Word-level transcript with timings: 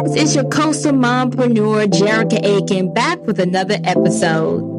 guys, 0.00 0.14
it's 0.16 0.34
your 0.34 0.44
coastal 0.44 0.92
mompreneur, 0.92 1.86
Jerrica 1.86 2.40
Aiken, 2.44 2.92
back 2.92 3.20
with 3.26 3.38
another 3.38 3.78
episode. 3.84 4.73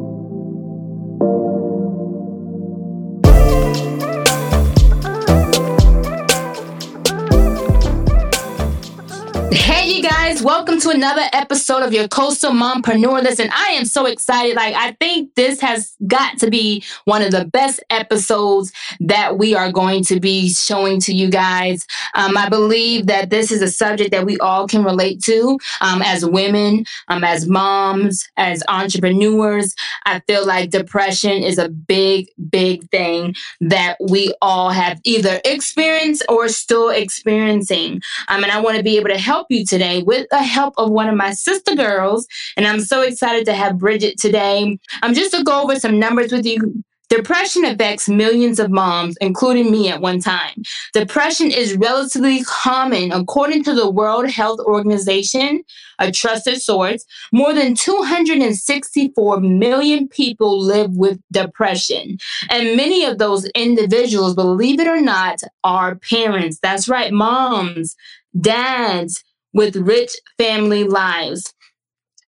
To 10.86 10.92
another 10.92 11.28
episode 11.32 11.82
of 11.82 11.92
your 11.92 12.06
Coastal 12.06 12.52
Mompreneur. 12.52 13.20
Listen, 13.20 13.48
I 13.52 13.70
am 13.70 13.84
so 13.84 14.06
excited. 14.06 14.54
Like, 14.54 14.74
I 14.76 14.92
think 14.92 15.34
this 15.34 15.60
has 15.60 15.96
got 16.06 16.38
to 16.38 16.48
be 16.48 16.84
one 17.06 17.22
of 17.22 17.32
the 17.32 17.44
best 17.44 17.82
episodes 17.90 18.72
that 19.00 19.36
we 19.36 19.54
are 19.54 19.72
going 19.72 20.04
to 20.04 20.20
be 20.20 20.50
showing 20.50 21.00
to 21.00 21.12
you 21.12 21.28
guys. 21.28 21.86
Um, 22.14 22.36
I 22.36 22.48
believe 22.48 23.08
that 23.08 23.30
this 23.30 23.50
is 23.50 23.62
a 23.62 23.68
subject 23.68 24.12
that 24.12 24.26
we 24.26 24.38
all 24.38 24.68
can 24.68 24.84
relate 24.84 25.20
to 25.24 25.58
um, 25.80 26.02
as 26.02 26.24
women, 26.24 26.84
um, 27.08 27.24
as 27.24 27.48
moms, 27.48 28.28
as 28.36 28.62
entrepreneurs. 28.68 29.74
I 30.04 30.20
feel 30.28 30.46
like 30.46 30.70
depression 30.70 31.42
is 31.42 31.58
a 31.58 31.68
big, 31.68 32.28
big 32.48 32.88
thing 32.90 33.34
that 33.60 33.96
we 34.08 34.32
all 34.40 34.70
have 34.70 35.00
either 35.02 35.40
experienced 35.44 36.24
or 36.28 36.48
still 36.48 36.90
experiencing. 36.90 38.02
Um, 38.28 38.44
and 38.44 38.52
I 38.52 38.60
want 38.60 38.76
to 38.76 38.84
be 38.84 38.98
able 38.98 39.08
to 39.08 39.18
help 39.18 39.48
you 39.50 39.64
today 39.64 40.04
with 40.04 40.28
the 40.30 40.38
help 40.38 40.75
of 40.76 40.90
one 40.90 41.08
of 41.08 41.16
my 41.16 41.32
sister 41.32 41.74
girls. 41.74 42.26
And 42.56 42.66
I'm 42.66 42.80
so 42.80 43.02
excited 43.02 43.44
to 43.46 43.54
have 43.54 43.78
Bridget 43.78 44.18
today. 44.18 44.78
I'm 45.02 45.10
um, 45.10 45.14
just 45.14 45.34
to 45.34 45.44
go 45.44 45.62
over 45.62 45.78
some 45.78 45.98
numbers 45.98 46.32
with 46.32 46.46
you. 46.46 46.84
Depression 47.08 47.64
affects 47.64 48.08
millions 48.08 48.58
of 48.58 48.70
moms, 48.70 49.16
including 49.20 49.70
me 49.70 49.88
at 49.88 50.00
one 50.00 50.18
time. 50.18 50.62
Depression 50.92 51.52
is 51.52 51.76
relatively 51.76 52.42
common 52.42 53.12
according 53.12 53.62
to 53.62 53.74
the 53.74 53.88
World 53.88 54.28
Health 54.28 54.58
Organization, 54.60 55.62
a 56.00 56.10
trusted 56.10 56.60
source. 56.60 57.04
More 57.32 57.54
than 57.54 57.76
264 57.76 59.40
million 59.40 60.08
people 60.08 60.60
live 60.60 60.96
with 60.96 61.20
depression. 61.30 62.18
And 62.50 62.76
many 62.76 63.04
of 63.04 63.18
those 63.18 63.46
individuals, 63.50 64.34
believe 64.34 64.80
it 64.80 64.88
or 64.88 65.00
not, 65.00 65.40
are 65.62 65.94
parents. 65.94 66.58
That's 66.60 66.88
right, 66.88 67.12
moms, 67.12 67.94
dads 68.40 69.22
with 69.56 69.74
rich 69.74 70.12
family 70.38 70.84
lives. 70.84 71.52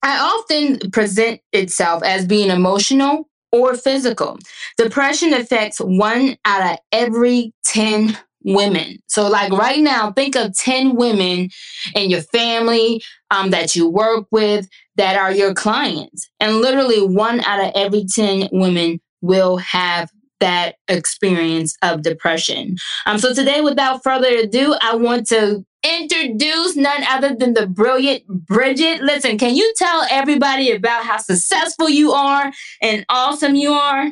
I 0.03 0.19
often 0.19 0.91
present 0.91 1.41
itself 1.53 2.03
as 2.03 2.27
being 2.27 2.51
emotional 2.51 3.29
or 3.53 3.75
physical. 3.75 4.39
Depression 4.79 5.35
affects 5.35 5.79
one 5.79 6.37
out 6.45 6.73
of 6.73 6.79
every 6.91 7.53
10 7.67 8.17
women. 8.45 8.99
So, 9.09 9.29
like 9.29 9.53
right 9.53 9.81
now, 9.81 10.13
think 10.13 10.37
of 10.37 10.57
10 10.57 10.97
women 10.97 11.51
in 11.95 12.11
your 12.11 12.23
family 12.23 13.03
um, 13.31 13.51
that 13.51 13.77
you 13.77 13.89
work 13.89 14.27
with 14.31 14.69
that 14.97 15.17
are 15.17 15.33
your 15.33 15.53
clients. 15.53 16.31
And 16.41 16.57
literally, 16.57 17.07
one 17.07 17.41
out 17.41 17.65
of 17.65 17.73
every 17.75 18.05
10 18.05 18.49
women 18.53 19.01
will 19.21 19.59
have 19.59 20.09
that 20.41 20.77
experience 20.87 21.77
of 21.83 22.03
depression. 22.03 22.77
Um, 23.07 23.19
so 23.19 23.35
today, 23.35 23.61
without 23.61 24.03
further 24.05 24.29
ado, 24.29 24.75
I 24.81 24.95
want 24.95 25.27
to 25.29 25.65
introduce 25.83 26.77
none 26.77 27.05
other 27.09 27.35
than 27.35 27.55
the 27.55 27.67
brilliant 27.67 28.27
Bridget. 28.27 29.01
Listen, 29.01 29.39
can 29.39 29.55
you 29.55 29.73
tell 29.77 30.07
everybody 30.11 30.71
about 30.71 31.05
how 31.05 31.19
successful 31.19 31.89
you 31.89 32.13
are 32.13 32.53
and 32.83 33.05
awesome 33.09 33.55
you 33.55 33.73
are? 33.73 34.11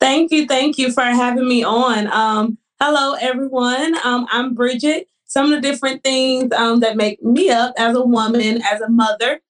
Thank 0.00 0.32
you. 0.32 0.46
Thank 0.46 0.78
you 0.78 0.92
for 0.92 1.02
having 1.02 1.46
me 1.46 1.62
on. 1.62 2.06
Um, 2.08 2.58
hello, 2.80 3.14
everyone. 3.20 3.96
Um, 4.04 4.26
I'm 4.30 4.54
Bridget. 4.54 5.08
Some 5.26 5.46
of 5.46 5.50
the 5.50 5.60
different 5.60 6.02
things 6.02 6.52
um, 6.52 6.80
that 6.80 6.96
make 6.96 7.22
me 7.22 7.50
up 7.50 7.74
as 7.78 7.96
a 7.96 8.02
woman, 8.02 8.62
as 8.62 8.80
a 8.80 8.88
mother. 8.88 9.40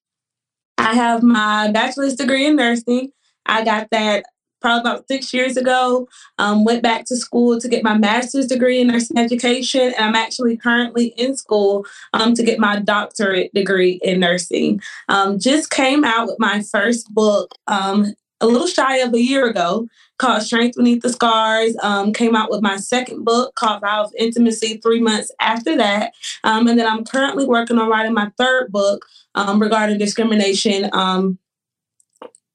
I 0.76 0.94
have 0.94 1.22
my 1.22 1.70
bachelor's 1.70 2.16
degree 2.16 2.46
in 2.46 2.56
nursing. 2.56 3.12
I 3.46 3.64
got 3.64 3.88
that 3.90 4.24
probably 4.60 4.80
about 4.80 5.08
six 5.08 5.32
years 5.32 5.56
ago. 5.56 6.08
Um, 6.38 6.64
went 6.64 6.82
back 6.82 7.04
to 7.06 7.16
school 7.16 7.60
to 7.60 7.68
get 7.68 7.82
my 7.82 7.96
master's 7.96 8.46
degree 8.46 8.80
in 8.80 8.88
nursing 8.88 9.18
education, 9.18 9.92
and 9.96 10.04
I'm 10.04 10.14
actually 10.14 10.56
currently 10.56 11.08
in 11.16 11.36
school 11.36 11.86
um, 12.12 12.34
to 12.34 12.42
get 12.42 12.58
my 12.58 12.80
doctorate 12.80 13.52
degree 13.54 14.00
in 14.02 14.20
nursing. 14.20 14.80
Um, 15.08 15.38
just 15.38 15.70
came 15.70 16.04
out 16.04 16.26
with 16.26 16.36
my 16.38 16.62
first 16.62 17.12
book 17.12 17.54
um, 17.66 18.14
a 18.40 18.46
little 18.46 18.66
shy 18.66 18.96
of 18.98 19.12
a 19.12 19.20
year 19.20 19.46
ago 19.46 19.86
called 20.18 20.42
Strength 20.42 20.76
Beneath 20.76 21.02
the 21.02 21.10
Scars. 21.10 21.76
Um, 21.82 22.12
came 22.12 22.34
out 22.34 22.50
with 22.50 22.62
my 22.62 22.76
second 22.76 23.24
book 23.24 23.54
called 23.54 23.82
Vow 23.82 24.04
of 24.04 24.12
Intimacy 24.18 24.78
three 24.78 25.00
months 25.00 25.30
after 25.40 25.76
that. 25.76 26.12
Um, 26.44 26.66
and 26.66 26.78
then 26.78 26.86
I'm 26.86 27.04
currently 27.04 27.44
working 27.44 27.78
on 27.78 27.88
writing 27.88 28.14
my 28.14 28.30
third 28.38 28.72
book 28.72 29.04
regarding 29.36 29.98
discrimination 29.98 30.90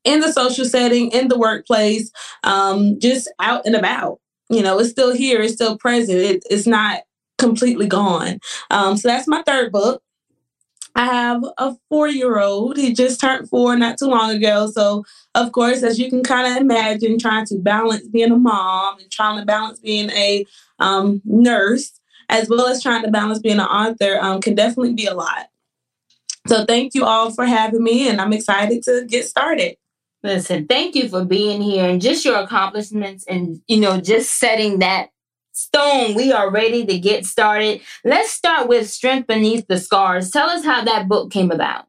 in 0.06 0.22
the 0.22 0.32
social 0.32 0.64
setting, 0.66 1.12
in 1.12 1.28
the 1.28 1.38
workplace, 1.38 2.12
um, 2.44 3.00
just 3.00 3.30
out 3.40 3.66
and 3.66 3.76
about. 3.76 4.20
You 4.50 4.62
know, 4.62 4.80
it's 4.80 4.92
still 4.92 5.14
here, 5.14 5.42
it's 5.42 5.56
still 5.56 5.78
present, 5.78 6.20
it, 6.20 6.44
it's 6.50 6.68
not 6.68 7.02
completely 7.38 7.88
gone. 7.88 8.40
Um, 8.70 8.96
so 8.96 9.08
that's 9.08 9.28
my 9.28 9.42
third 9.42 9.72
book. 9.72 10.02
I 10.96 11.06
have 11.08 11.44
a 11.58 11.76
four 11.90 12.08
year 12.08 12.40
old. 12.40 12.78
He 12.78 12.94
just 12.94 13.20
turned 13.20 13.50
four 13.50 13.76
not 13.76 13.98
too 13.98 14.06
long 14.06 14.32
ago. 14.32 14.72
So, 14.72 15.04
of 15.34 15.52
course, 15.52 15.84
as 15.84 16.00
you 16.00 16.10
can 16.10 16.24
kind 16.24 16.50
of 16.50 16.62
imagine, 16.62 17.20
trying 17.20 17.46
to 17.48 17.58
balance 17.58 18.08
being 18.08 18.32
a 18.32 18.38
mom 18.38 19.00
and 19.00 19.12
trying 19.12 19.38
to 19.40 19.46
balance 19.46 19.80
being 19.80 20.10
a 20.12 20.46
um, 20.80 21.22
nurse, 21.26 22.00
as 22.30 22.48
well 22.48 22.68
as 22.68 22.82
trying 22.82 23.04
to 23.04 23.12
balance 23.12 23.40
being 23.40 23.60
an 23.60 23.66
author, 23.66 24.18
um, 24.22 24.40
can 24.40 24.56
definitely 24.56 24.94
be 24.94 25.06
a 25.06 25.14
lot. 25.14 25.50
So, 26.48 26.64
thank 26.64 26.96
you 26.96 27.04
all 27.04 27.30
for 27.32 27.46
having 27.46 27.84
me, 27.84 28.08
and 28.08 28.22
I'm 28.22 28.32
excited 28.32 28.82
to 28.84 29.06
get 29.06 29.26
started. 29.26 29.76
Listen, 30.26 30.66
thank 30.66 30.96
you 30.96 31.08
for 31.08 31.24
being 31.24 31.62
here 31.62 31.88
and 31.88 32.02
just 32.02 32.26
your 32.26 32.40
accomplishments 32.40 33.26
and, 33.28 33.62
you 33.68 33.80
know, 33.80 34.02
just 34.02 34.40
setting 34.40 34.80
that 34.80 35.10
stone. 35.52 36.16
We 36.16 36.32
are 36.32 36.50
ready 36.50 36.84
to 36.84 36.98
get 36.98 37.28
started. 37.28 37.82
Let's 38.04 38.32
start 38.32 38.68
with 38.68 38.90
Strength 38.90 39.28
Beneath 39.28 39.68
the 39.68 39.78
Scars. 39.78 40.32
Tell 40.32 40.50
us 40.50 40.66
how 40.66 40.84
that 40.84 41.08
book 41.08 41.30
came 41.30 41.52
about. 41.52 41.86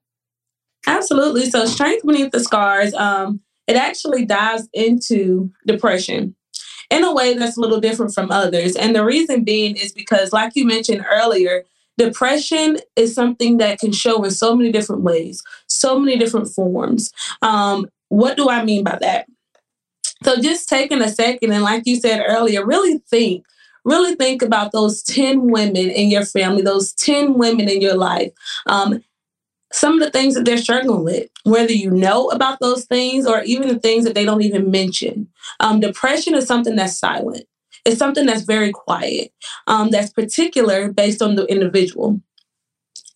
Absolutely. 0.87 1.49
So, 1.49 1.65
Strength 1.65 2.05
Beneath 2.05 2.31
the 2.31 2.41
Scars, 2.41 2.93
um, 2.93 3.41
it 3.67 3.77
actually 3.77 4.27
dives 4.27 4.69
into 4.75 5.51
depression 5.67 6.37
in 6.91 7.05
a 7.05 7.15
way 7.15 7.33
that's 7.33 7.57
a 7.57 7.61
little 7.61 7.81
different 7.81 8.13
from 8.13 8.31
others. 8.31 8.77
And 8.77 8.95
the 8.95 9.03
reason 9.03 9.45
being 9.45 9.77
is 9.77 9.93
because, 9.93 10.35
like 10.35 10.53
you 10.55 10.67
mentioned 10.67 11.07
earlier, 11.11 11.65
depression 11.97 12.77
is 12.97 13.15
something 13.15 13.57
that 13.57 13.79
can 13.79 13.93
show 13.93 14.23
in 14.25 14.31
so 14.31 14.55
many 14.55 14.71
different 14.71 15.01
ways, 15.01 15.43
so 15.69 15.99
many 15.99 16.19
different 16.19 16.49
forms. 16.49 17.11
Um, 17.41 17.87
what 18.09 18.37
do 18.37 18.49
I 18.49 18.65
mean 18.65 18.85
by 18.85 18.99
that? 19.01 19.27
So 20.25 20.41
just 20.41 20.69
taking 20.69 21.03
a 21.03 21.09
second 21.09 21.53
and 21.53 21.63
like 21.63 21.83
you 21.87 21.97
said 21.97 22.25
earlier, 22.27 22.65
really 22.65 22.99
think, 23.11 23.45
really 23.85 24.15
think 24.15 24.43
about 24.43 24.73
those 24.73 25.03
10 25.03 25.51
women 25.51 25.91
in 25.91 26.11
your 26.11 26.25
family, 26.25 26.63
those 26.63 26.93
10 26.95 27.35
women 27.35 27.69
in 27.69 27.81
your 27.81 27.97
life. 27.97 28.33
Um, 28.67 29.03
some 29.73 29.95
of 29.95 30.01
the 30.01 30.11
things 30.11 30.35
that 30.35 30.45
they're 30.45 30.57
struggling 30.57 31.05
with, 31.05 31.29
whether 31.45 31.73
you 31.73 31.91
know 31.91 32.31
about 32.31 32.59
those 32.61 32.85
things 32.85 33.27
or 33.27 33.43
even 33.43 33.69
the 33.69 33.79
things 33.79 34.05
that 34.05 34.15
they 34.15 34.25
don't 34.25 34.43
even 34.43 34.71
mention. 34.71 35.29
Um, 35.61 35.81
depression 35.81 36.35
is 36.35 36.47
something 36.47 36.77
that's 36.77 36.99
silent. 36.99 37.45
It's 37.85 37.99
something 37.99 38.27
that's 38.27 38.43
very 38.43 38.73
quiet, 38.73 39.33
um, 39.67 39.91
that's 39.91 40.11
particular 40.11 40.93
based 40.93 41.23
on 41.23 41.37
the 41.37 41.45
individual. 41.47 42.21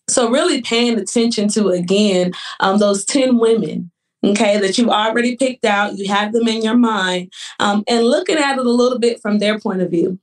So, 0.07 0.29
really 0.29 0.61
paying 0.61 0.97
attention 0.97 1.47
to, 1.49 1.69
again, 1.69 2.33
um, 2.59 2.79
those 2.79 3.05
10 3.05 3.37
women 3.37 3.91
okay, 4.23 4.59
that 4.59 4.77
you've 4.77 4.89
already 4.89 5.35
picked 5.35 5.65
out, 5.65 5.97
you 5.97 6.07
have 6.07 6.33
them 6.33 6.47
in 6.47 6.61
your 6.61 6.77
mind, 6.77 7.31
um, 7.59 7.83
and 7.87 8.05
looking 8.05 8.37
at 8.37 8.57
it 8.57 8.65
a 8.65 8.69
little 8.69 8.99
bit 8.99 9.21
from 9.21 9.39
their 9.39 9.59
point 9.59 9.81
of 9.81 9.89
view. 9.89 10.19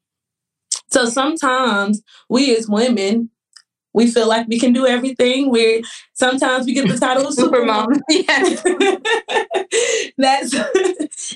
So 0.90 1.06
sometimes 1.06 2.02
we 2.28 2.56
as 2.56 2.68
women, 2.68 3.30
we 3.98 4.08
feel 4.08 4.28
like 4.28 4.46
we 4.46 4.60
can 4.60 4.72
do 4.72 4.86
everything. 4.86 5.50
We 5.50 5.82
sometimes 6.12 6.66
we 6.66 6.72
get 6.72 6.88
the 6.88 6.96
title 6.96 7.26
of 7.26 7.34
supermom. 7.34 8.00
That's 10.18 10.54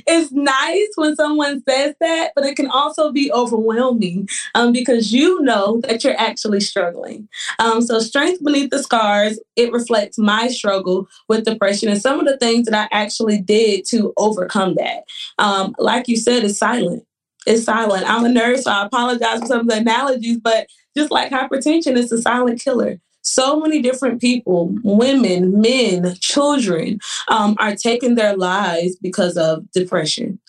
it's 0.06 0.30
nice 0.30 0.88
when 0.94 1.16
someone 1.16 1.62
says 1.68 1.96
that, 2.00 2.30
but 2.36 2.44
it 2.44 2.54
can 2.54 2.68
also 2.68 3.10
be 3.10 3.32
overwhelming 3.32 4.28
um, 4.54 4.72
because 4.72 5.12
you 5.12 5.42
know 5.42 5.80
that 5.80 6.04
you're 6.04 6.18
actually 6.18 6.60
struggling. 6.60 7.28
Um, 7.58 7.82
so, 7.82 7.98
strength 7.98 8.44
beneath 8.44 8.70
the 8.70 8.82
scars 8.82 9.40
it 9.56 9.72
reflects 9.72 10.16
my 10.16 10.46
struggle 10.46 11.08
with 11.28 11.44
depression 11.44 11.88
and 11.88 12.00
some 12.00 12.20
of 12.20 12.26
the 12.26 12.38
things 12.38 12.66
that 12.66 12.74
I 12.74 12.96
actually 12.96 13.40
did 13.40 13.84
to 13.86 14.12
overcome 14.16 14.76
that. 14.76 15.02
Um, 15.38 15.74
like 15.78 16.06
you 16.06 16.16
said, 16.16 16.44
it's 16.44 16.58
silent. 16.58 17.04
It's 17.46 17.64
silent. 17.64 18.08
I'm 18.08 18.24
a 18.24 18.28
nurse, 18.28 18.64
so 18.64 18.70
I 18.70 18.86
apologize 18.86 19.40
for 19.40 19.46
some 19.46 19.60
of 19.60 19.68
the 19.68 19.76
analogies, 19.76 20.38
but 20.38 20.66
just 20.96 21.10
like 21.10 21.30
hypertension, 21.30 21.96
it's 21.96 22.12
a 22.12 22.20
silent 22.20 22.60
killer. 22.60 23.00
So 23.22 23.60
many 23.60 23.80
different 23.80 24.20
people, 24.20 24.74
women, 24.82 25.60
men, 25.60 26.14
children, 26.20 26.98
um, 27.28 27.56
are 27.58 27.76
taking 27.76 28.16
their 28.16 28.36
lives 28.36 28.96
because 28.96 29.36
of 29.36 29.70
depression. 29.72 30.40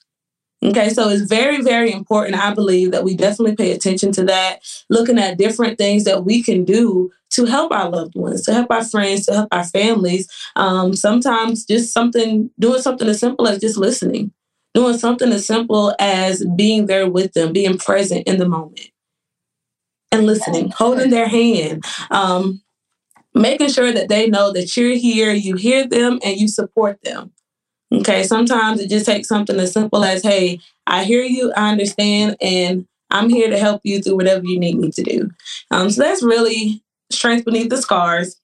Okay, 0.64 0.90
so 0.90 1.10
it's 1.10 1.24
very, 1.24 1.62
very 1.62 1.92
important, 1.92 2.42
I 2.42 2.54
believe, 2.54 2.92
that 2.92 3.04
we 3.04 3.16
definitely 3.16 3.56
pay 3.56 3.74
attention 3.74 4.14
to 4.14 4.24
that, 4.24 4.60
looking 4.90 5.20
at 5.20 5.38
different 5.38 5.78
things 5.78 6.06
that 6.06 6.24
we 6.24 6.42
can 6.42 6.64
do 6.64 7.12
to 7.32 7.46
help 7.46 7.72
our 7.74 7.90
loved 7.90 8.16
ones, 8.16 8.44
to 8.44 8.54
help 8.54 8.72
our 8.72 8.84
friends, 8.84 9.26
to 9.26 9.34
help 9.34 9.50
our 9.52 9.66
families. 9.66 10.32
Um, 10.56 10.94
sometimes 10.94 11.66
just 11.66 11.92
something, 11.92 12.50
doing 12.60 12.82
something 12.82 13.10
as 13.10 13.20
simple 13.20 13.48
as 13.48 13.60
just 13.60 13.78
listening, 13.78 14.32
doing 14.74 14.98
something 14.98 15.32
as 15.32 15.46
simple 15.46 15.96
as 16.00 16.46
being 16.56 16.88
there 16.88 17.10
with 17.10 17.34
them, 17.34 17.54
being 17.54 17.78
present 17.78 18.28
in 18.28 18.40
the 18.40 18.48
moment 18.48 18.90
and 20.12 20.26
listening, 20.26 20.72
holding 20.72 21.10
their 21.10 21.28
hand, 21.28 21.84
um, 22.12 22.62
making 23.34 23.70
sure 23.70 23.92
that 23.92 24.10
they 24.10 24.30
know 24.30 24.52
that 24.52 24.76
you're 24.78 24.96
here, 24.96 25.32
you 25.32 25.56
hear 25.56 25.88
them, 25.88 26.20
and 26.24 26.40
you 26.40 26.48
support 26.48 27.00
them. 27.04 27.32
Okay, 27.92 28.24
sometimes 28.24 28.80
it 28.80 28.90
just 28.90 29.06
takes 29.06 29.28
something 29.28 29.60
as 29.60 29.72
simple 29.72 30.04
as, 30.04 30.24
hey, 30.24 30.60
I 30.88 31.04
hear 31.04 31.24
you, 31.24 31.54
I 31.56 31.72
understand, 31.72 32.38
and 32.42 32.88
I'm 33.12 33.30
here 33.30 33.50
to 33.50 33.60
help 33.60 33.82
you 33.84 34.02
through 34.02 34.16
whatever 34.16 34.44
you 34.46 34.60
need 34.60 34.78
me 34.78 34.90
to 34.92 35.04
do. 35.04 35.30
Um, 35.70 35.92
so 35.92 36.02
that's 36.02 36.24
really 36.24 36.84
strength 37.12 37.46
beneath 37.46 37.70
the 37.70 37.78
scars. 37.78 38.40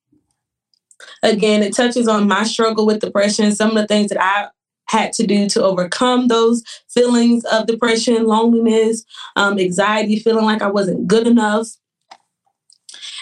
Again, 1.23 1.63
it 1.63 1.75
touches 1.75 2.07
on 2.07 2.27
my 2.27 2.43
struggle 2.43 2.85
with 2.85 2.99
depression, 2.99 3.51
some 3.51 3.71
of 3.71 3.77
the 3.77 3.87
things 3.87 4.09
that 4.09 4.21
I 4.21 4.49
had 4.89 5.13
to 5.13 5.25
do 5.25 5.47
to 5.47 5.63
overcome 5.63 6.27
those 6.27 6.63
feelings 6.89 7.45
of 7.45 7.67
depression, 7.67 8.25
loneliness, 8.25 9.05
um, 9.35 9.59
anxiety, 9.59 10.19
feeling 10.19 10.45
like 10.45 10.61
I 10.61 10.69
wasn't 10.69 11.07
good 11.07 11.27
enough, 11.27 11.67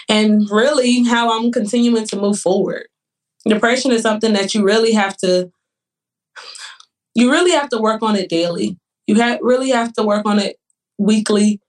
and 0.08 0.48
really 0.50 1.04
how 1.04 1.38
I'm 1.38 1.52
continuing 1.52 2.06
to 2.06 2.16
move 2.16 2.38
forward. 2.38 2.88
Depression 3.46 3.92
is 3.92 4.02
something 4.02 4.32
that 4.32 4.54
you 4.54 4.64
really 4.64 4.92
have 4.92 5.16
to 5.18 5.52
you 7.14 7.30
really 7.30 7.50
have 7.50 7.68
to 7.70 7.78
work 7.78 8.02
on 8.02 8.16
it 8.16 8.28
daily. 8.28 8.78
You 9.06 9.16
have 9.16 9.40
really 9.42 9.70
have 9.70 9.92
to 9.94 10.02
work 10.02 10.24
on 10.24 10.38
it 10.38 10.56
weekly, 10.98 11.60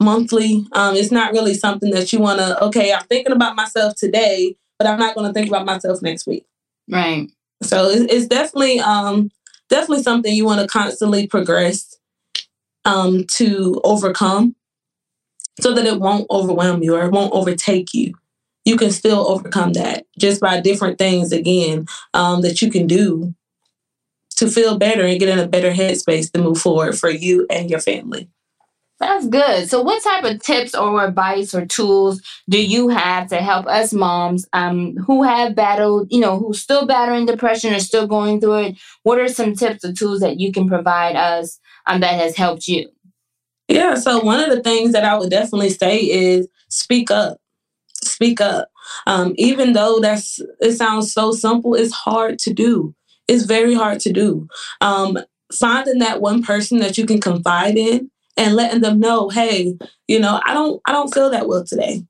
monthly. 0.00 0.66
Um, 0.72 0.94
it's 0.94 1.10
not 1.10 1.32
really 1.32 1.54
something 1.54 1.90
that 1.92 2.12
you 2.12 2.20
want 2.20 2.38
to. 2.40 2.62
Okay, 2.64 2.92
I'm 2.92 3.04
thinking 3.06 3.32
about 3.32 3.56
myself 3.56 3.94
today, 3.96 4.56
but 4.78 4.86
I'm 4.86 4.98
not 4.98 5.14
going 5.14 5.26
to 5.26 5.32
think 5.32 5.48
about 5.48 5.66
myself 5.66 6.02
next 6.02 6.26
week. 6.26 6.44
Right. 6.90 7.30
So 7.62 7.88
it's, 7.88 8.12
it's 8.12 8.26
definitely 8.26 8.80
um, 8.80 9.30
definitely 9.68 10.02
something 10.02 10.34
you 10.34 10.44
want 10.44 10.60
to 10.60 10.66
constantly 10.66 11.26
progress 11.26 11.98
um, 12.84 13.24
to 13.32 13.80
overcome 13.84 14.54
so 15.60 15.74
that 15.74 15.86
it 15.86 16.00
won't 16.00 16.26
overwhelm 16.30 16.82
you 16.82 16.94
or 16.94 17.04
it 17.04 17.12
won't 17.12 17.32
overtake 17.32 17.92
you. 17.92 18.14
You 18.64 18.76
can 18.76 18.90
still 18.90 19.26
overcome 19.28 19.72
that 19.74 20.06
just 20.18 20.40
by 20.40 20.60
different 20.60 20.98
things, 20.98 21.32
again, 21.32 21.86
um, 22.14 22.42
that 22.42 22.60
you 22.60 22.70
can 22.70 22.86
do 22.86 23.34
to 24.36 24.48
feel 24.48 24.78
better 24.78 25.02
and 25.04 25.18
get 25.18 25.28
in 25.28 25.38
a 25.38 25.48
better 25.48 25.72
headspace 25.72 26.30
to 26.32 26.40
move 26.40 26.58
forward 26.58 26.98
for 26.98 27.10
you 27.10 27.46
and 27.50 27.70
your 27.70 27.80
family. 27.80 28.28
That's 29.00 29.28
good. 29.28 29.68
So, 29.68 29.80
what 29.80 30.02
type 30.02 30.24
of 30.24 30.42
tips 30.42 30.74
or 30.74 31.04
advice 31.04 31.54
or 31.54 31.64
tools 31.64 32.20
do 32.48 32.60
you 32.60 32.88
have 32.88 33.28
to 33.28 33.36
help 33.36 33.66
us 33.66 33.92
moms 33.92 34.46
um, 34.52 34.96
who 34.96 35.22
have 35.22 35.54
battled, 35.54 36.08
you 36.10 36.20
know, 36.20 36.38
who 36.38 36.52
still 36.52 36.84
battling 36.84 37.26
depression 37.26 37.72
or 37.72 37.78
still 37.78 38.08
going 38.08 38.40
through 38.40 38.58
it? 38.58 38.78
What 39.04 39.20
are 39.20 39.28
some 39.28 39.54
tips 39.54 39.84
or 39.84 39.92
tools 39.92 40.20
that 40.20 40.40
you 40.40 40.52
can 40.52 40.68
provide 40.68 41.14
us 41.14 41.60
um, 41.86 42.00
that 42.00 42.14
has 42.14 42.36
helped 42.36 42.66
you? 42.66 42.88
Yeah. 43.68 43.94
So, 43.94 44.18
one 44.18 44.40
of 44.40 44.50
the 44.50 44.62
things 44.62 44.92
that 44.92 45.04
I 45.04 45.16
would 45.16 45.30
definitely 45.30 45.70
say 45.70 45.98
is 45.98 46.48
speak 46.68 47.10
up. 47.10 47.38
Speak 48.02 48.40
up. 48.40 48.68
Um, 49.06 49.34
even 49.36 49.74
though 49.74 50.00
that's 50.00 50.40
it 50.60 50.72
sounds 50.72 51.12
so 51.12 51.30
simple, 51.30 51.74
it's 51.74 51.92
hard 51.92 52.40
to 52.40 52.52
do. 52.52 52.96
It's 53.28 53.44
very 53.44 53.74
hard 53.74 54.00
to 54.00 54.12
do. 54.12 54.48
Um, 54.80 55.18
finding 55.52 55.98
that 56.00 56.20
one 56.20 56.42
person 56.42 56.78
that 56.78 56.98
you 56.98 57.06
can 57.06 57.20
confide 57.20 57.76
in 57.76 58.10
and 58.38 58.54
letting 58.54 58.80
them 58.80 59.00
know, 59.00 59.28
hey, 59.28 59.76
you 60.06 60.20
know, 60.20 60.40
I 60.44 60.54
don't 60.54 60.80
I 60.86 60.92
don't 60.92 61.12
feel 61.12 61.28
that 61.30 61.48
well 61.48 61.64
today. 61.64 62.04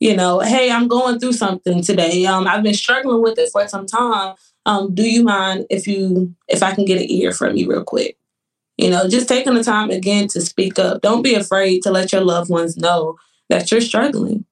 You 0.00 0.14
know, 0.14 0.40
hey, 0.40 0.70
I'm 0.70 0.86
going 0.86 1.18
through 1.18 1.32
something 1.32 1.82
today. 1.82 2.26
Um, 2.26 2.46
I've 2.46 2.62
been 2.62 2.74
struggling 2.74 3.22
with 3.22 3.38
it 3.38 3.50
for 3.50 3.66
some 3.66 3.86
time. 3.86 4.34
Um, 4.66 4.94
do 4.94 5.08
you 5.08 5.24
mind 5.24 5.66
if 5.70 5.86
you 5.86 6.34
if 6.48 6.62
I 6.62 6.74
can 6.74 6.84
get 6.84 7.00
an 7.00 7.10
ear 7.10 7.32
from 7.32 7.56
you 7.56 7.70
real 7.70 7.84
quick? 7.84 8.18
You 8.76 8.90
know, 8.90 9.08
just 9.08 9.28
taking 9.28 9.54
the 9.54 9.64
time 9.64 9.90
again 9.90 10.28
to 10.28 10.40
speak 10.40 10.78
up. 10.78 11.00
Don't 11.00 11.22
be 11.22 11.34
afraid 11.34 11.82
to 11.82 11.90
let 11.90 12.12
your 12.12 12.20
loved 12.20 12.50
ones 12.50 12.76
know 12.76 13.16
that 13.48 13.70
you're 13.70 13.80
struggling. 13.80 14.44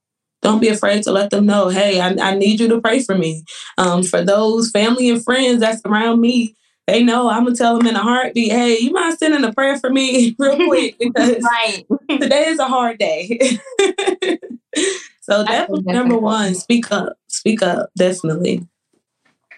Don't 0.42 0.60
be 0.60 0.68
afraid 0.68 1.02
to 1.04 1.12
let 1.12 1.30
them 1.30 1.46
know, 1.46 1.68
hey, 1.68 2.00
I, 2.00 2.14
I 2.20 2.34
need 2.36 2.60
you 2.60 2.68
to 2.68 2.80
pray 2.80 3.02
for 3.02 3.16
me. 3.16 3.44
Um, 3.78 4.02
for 4.02 4.22
those 4.22 4.70
family 4.70 5.08
and 5.08 5.22
friends 5.22 5.60
that's 5.60 5.82
around 5.84 6.20
me 6.20 6.54
they 6.86 7.02
know 7.02 7.28
I'm 7.28 7.44
gonna 7.44 7.56
tell 7.56 7.78
them 7.78 7.86
in 7.86 7.96
a 7.96 8.02
heartbeat, 8.02 8.52
hey, 8.52 8.78
you 8.78 8.92
mind 8.92 9.18
sending 9.18 9.44
a 9.44 9.52
prayer 9.52 9.78
for 9.78 9.90
me 9.90 10.36
real 10.38 10.56
quick 10.66 10.96
because 10.98 11.42
right. 11.42 11.84
today 12.20 12.46
is 12.46 12.58
a 12.58 12.66
hard 12.66 12.98
day. 12.98 13.58
so 15.20 15.44
definitely 15.44 15.92
number 15.92 16.18
one, 16.18 16.54
speak 16.54 16.90
up. 16.92 17.14
Speak 17.28 17.62
up, 17.62 17.90
definitely. 17.96 18.66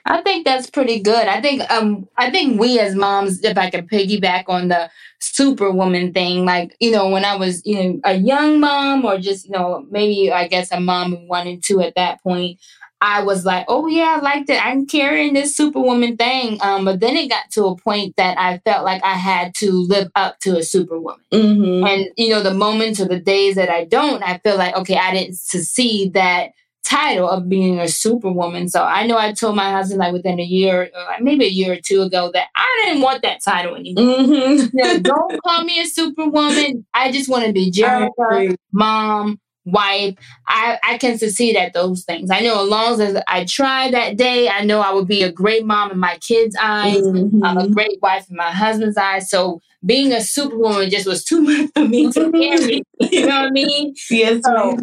I 0.07 0.23
think 0.23 0.47
that's 0.47 0.71
pretty 0.71 1.01
good. 1.01 1.29
I 1.29 1.41
think 1.41 1.71
um 1.71 2.09
I 2.17 2.31
think 2.31 2.59
we 2.59 2.79
as 2.79 2.95
moms, 2.95 3.45
if 3.45 3.59
I 3.59 3.69
could 3.69 3.89
piggyback 3.89 4.45
on 4.49 4.69
the 4.69 4.91
superwoman 5.21 6.13
thing, 6.15 6.47
like, 6.47 6.75
you 6.81 6.91
know, 6.91 7.11
when 7.11 7.25
I 7.25 7.37
was, 7.37 7.63
you 7.67 7.83
know, 7.83 8.01
a 8.05 8.15
young 8.15 8.59
mom 8.59 9.05
or 9.05 9.19
just, 9.19 9.47
you 9.47 9.53
know, 9.53 9.87
maybe 9.91 10.33
I 10.33 10.49
guess 10.49 10.73
a 10.73 10.81
mom 10.81 11.29
wanted 11.29 11.63
to 11.65 11.81
at 11.83 11.95
that 11.97 12.23
point, 12.23 12.59
I 13.01 13.23
was 13.23 13.45
like, 13.45 13.65
oh 13.69 13.87
yeah, 13.87 14.17
I 14.19 14.21
liked 14.21 14.51
it. 14.51 14.65
I'm 14.65 14.87
carrying 14.87 15.35
this 15.35 15.57
superwoman 15.57 16.17
thing. 16.17 16.59
Um, 16.63 16.85
but 16.85 17.01
then 17.01 17.17
it 17.17 17.29
got 17.29 17.51
to 17.53 17.67
a 17.67 17.77
point 17.77 18.17
that 18.17 18.39
I 18.39 18.59
felt 18.59 18.85
like 18.85 19.03
I 19.05 19.15
had 19.15 19.55
to 19.57 19.71
live 19.71 20.09
up 20.17 20.39
to 20.41 20.59
a 20.59 20.63
superwoman. 20.63 21.25
Mm-hmm. 21.33 21.87
And 21.87 22.09
you 22.17 22.31
know, 22.31 22.43
the 22.43 22.55
moments 22.55 23.01
or 23.01 23.07
the 23.07 23.21
days 23.21 23.55
that 23.55 23.71
I 23.71 23.85
don't, 23.85 24.23
I 24.23 24.39
feel 24.39 24.57
like 24.57 24.75
okay, 24.77 24.97
I 24.97 25.13
didn't 25.13 25.37
succeed 25.39 26.15
that 26.15 26.51
title 26.89 27.29
of 27.29 27.49
being 27.49 27.79
a 27.79 27.89
superwoman. 27.89 28.69
So 28.69 28.83
I 28.83 29.07
know 29.07 29.19
I 29.19 29.33
told 29.33 29.57
my 29.57 29.71
husband 29.71 29.99
like 29.99 30.13
within 30.13 30.41
a 30.41 30.45
year, 30.45 30.91
uh, 30.97 31.17
maybe 31.21 31.45
a 31.45 31.51
year 31.51 31.75
or 31.75 31.81
two 31.85 32.03
ago, 32.03 32.31
that 32.33 32.49
I 32.57 32.85
didn't 32.85 33.03
want 33.03 33.23
that 33.23 33.43
title 33.45 33.77
anymore. 33.77 34.05
Mm-hmm. 34.05 34.77
you 34.77 34.85
know, 34.85 34.99
don't 34.99 35.43
call 35.43 35.65
me 35.65 35.81
a 35.81 35.87
superwoman. 35.87 36.87
I 36.95 37.13
just 37.13 37.29
want 37.29 37.47
to 37.47 37.53
be 37.53 37.71
Jerrica, 37.71 38.57
mom, 38.73 39.39
wife. 39.71 40.17
I, 40.47 40.79
I 40.83 40.99
can 40.99 41.19
succeed 41.19 41.57
at 41.57 41.73
those 41.73 42.05
things. 42.05 42.31
I 42.31 42.41
know 42.41 42.65
as 42.65 42.69
long 42.69 43.01
as 43.01 43.23
I 43.29 43.45
try 43.45 43.91
that 43.91 44.17
day, 44.17 44.49
I 44.49 44.65
know 44.65 44.81
I 44.81 44.93
would 44.93 45.09
be 45.09 45.23
a 45.23 45.33
great 45.33 45.65
mom 45.65 45.91
in 45.91 45.99
my 45.99 46.19
kids' 46.19 46.57
eyes, 46.61 47.03
mm-hmm. 47.03 47.45
I'm 47.45 47.59
a 47.59 47.69
great 47.69 47.99
wife 48.03 48.29
in 48.31 48.37
my 48.37 48.51
husband's 48.51 48.97
eyes. 48.97 49.31
So 49.31 49.61
being 49.85 50.13
a 50.13 50.21
superwoman 50.21 50.91
just 50.91 51.07
was 51.07 51.25
too 51.25 51.41
much 51.43 51.71
for 51.75 51.87
me 51.87 52.11
to 52.13 52.33
carry. 52.33 52.83
you 53.01 53.27
know 53.27 53.43
what 53.43 53.49
I 53.49 53.51
mean? 53.51 53.95
Yes. 54.11 54.43
So, 54.45 54.79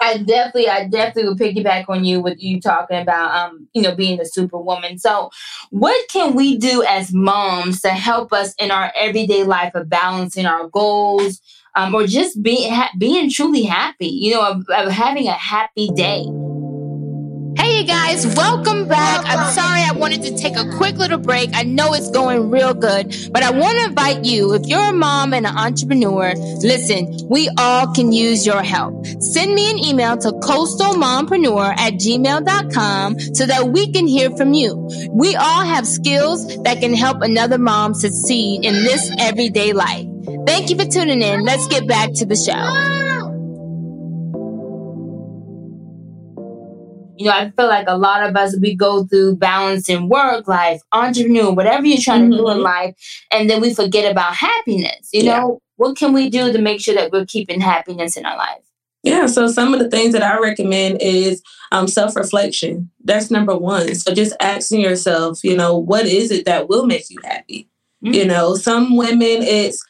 I 0.00 0.18
definitely, 0.18 0.68
I 0.68 0.86
definitely 0.86 1.30
would 1.30 1.38
piggyback 1.38 1.86
on 1.88 2.04
you 2.04 2.20
with 2.20 2.40
you 2.40 2.60
talking 2.60 2.98
about, 2.98 3.34
um, 3.34 3.68
you 3.74 3.82
know, 3.82 3.94
being 3.94 4.20
a 4.20 4.24
superwoman. 4.24 4.98
So, 4.98 5.30
what 5.70 6.08
can 6.08 6.34
we 6.34 6.56
do 6.56 6.84
as 6.84 7.12
moms 7.12 7.80
to 7.80 7.88
help 7.88 8.32
us 8.32 8.54
in 8.58 8.70
our 8.70 8.92
everyday 8.94 9.42
life 9.44 9.74
of 9.74 9.88
balancing 9.88 10.46
our 10.46 10.68
goals, 10.68 11.40
um, 11.78 11.94
or 11.94 12.06
just 12.06 12.42
being 12.42 12.72
ha- 12.72 12.90
being 12.98 13.30
truly 13.30 13.62
happy, 13.62 14.08
you 14.08 14.32
know, 14.32 14.44
of, 14.44 14.68
of 14.68 14.90
having 14.90 15.28
a 15.28 15.32
happy 15.32 15.88
day. 15.94 16.24
Hey, 17.56 17.80
you 17.80 17.86
guys, 17.86 18.26
welcome 18.36 18.86
back. 18.88 19.24
I'm 19.26 19.52
sorry 19.52 19.82
I 19.82 19.92
wanted 19.92 20.22
to 20.22 20.36
take 20.36 20.56
a 20.56 20.70
quick 20.76 20.96
little 20.96 21.18
break. 21.18 21.50
I 21.54 21.62
know 21.62 21.92
it's 21.92 22.10
going 22.10 22.50
real 22.50 22.74
good, 22.74 23.14
but 23.32 23.42
I 23.42 23.50
want 23.50 23.78
to 23.78 23.84
invite 23.86 24.24
you, 24.24 24.54
if 24.54 24.66
you're 24.66 24.90
a 24.90 24.92
mom 24.92 25.32
and 25.34 25.46
an 25.46 25.56
entrepreneur, 25.56 26.34
listen, 26.34 27.16
we 27.28 27.48
all 27.58 27.92
can 27.92 28.12
use 28.12 28.46
your 28.46 28.62
help. 28.62 29.04
Send 29.20 29.54
me 29.54 29.70
an 29.70 29.78
email 29.78 30.16
to 30.18 30.30
coastalmompreneur 30.30 31.78
at 31.78 31.94
gmail.com 31.94 33.20
so 33.34 33.46
that 33.46 33.68
we 33.68 33.92
can 33.92 34.06
hear 34.06 34.30
from 34.36 34.52
you. 34.52 34.88
We 35.10 35.34
all 35.36 35.64
have 35.64 35.86
skills 35.86 36.46
that 36.62 36.80
can 36.80 36.94
help 36.94 37.22
another 37.22 37.58
mom 37.58 37.94
succeed 37.94 38.64
in 38.64 38.74
this 38.74 39.12
everyday 39.18 39.72
life. 39.72 40.06
Thank 40.48 40.70
you 40.70 40.78
for 40.78 40.86
tuning 40.86 41.20
in. 41.20 41.44
Let's 41.44 41.68
get 41.68 41.86
back 41.86 42.14
to 42.14 42.24
the 42.24 42.34
show. 42.34 42.52
You 47.18 47.26
know, 47.26 47.32
I 47.32 47.50
feel 47.50 47.68
like 47.68 47.86
a 47.86 47.98
lot 47.98 48.22
of 48.22 48.34
us, 48.34 48.56
we 48.58 48.74
go 48.74 49.04
through 49.04 49.36
balancing 49.36 50.08
work 50.08 50.48
life, 50.48 50.80
entrepreneur, 50.90 51.52
whatever 51.52 51.84
you're 51.84 52.00
trying 52.00 52.22
mm-hmm. 52.22 52.30
to 52.30 52.36
do 52.38 52.48
in 52.48 52.56
mm-hmm. 52.56 52.62
life, 52.62 53.24
and 53.30 53.50
then 53.50 53.60
we 53.60 53.74
forget 53.74 54.10
about 54.10 54.36
happiness. 54.36 55.10
You 55.12 55.24
yeah. 55.24 55.40
know, 55.40 55.60
what 55.76 55.98
can 55.98 56.14
we 56.14 56.30
do 56.30 56.50
to 56.50 56.58
make 56.58 56.80
sure 56.80 56.94
that 56.94 57.12
we're 57.12 57.26
keeping 57.26 57.60
happiness 57.60 58.16
in 58.16 58.24
our 58.24 58.38
life? 58.38 58.62
Yeah, 59.02 59.26
so 59.26 59.48
some 59.48 59.74
of 59.74 59.80
the 59.80 59.90
things 59.90 60.14
that 60.14 60.22
I 60.22 60.38
recommend 60.38 61.02
is 61.02 61.42
um, 61.72 61.88
self 61.88 62.16
reflection. 62.16 62.90
That's 63.04 63.30
number 63.30 63.54
one. 63.54 63.94
So 63.96 64.14
just 64.14 64.34
asking 64.40 64.80
yourself, 64.80 65.44
you 65.44 65.58
know, 65.58 65.76
what 65.76 66.06
is 66.06 66.30
it 66.30 66.46
that 66.46 66.70
will 66.70 66.86
make 66.86 67.10
you 67.10 67.18
happy? 67.22 67.68
Mm-hmm. 68.02 68.14
You 68.14 68.24
know, 68.24 68.54
some 68.54 68.96
women, 68.96 69.42
it's 69.42 69.84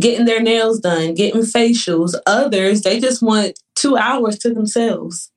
getting 0.00 0.24
their 0.24 0.40
nails 0.40 0.80
done, 0.80 1.14
getting 1.14 1.42
facials. 1.42 2.14
Others, 2.26 2.82
they 2.82 3.00
just 3.00 3.22
want 3.22 3.58
two 3.74 3.96
hours 3.96 4.38
to 4.40 4.52
themselves. 4.52 5.30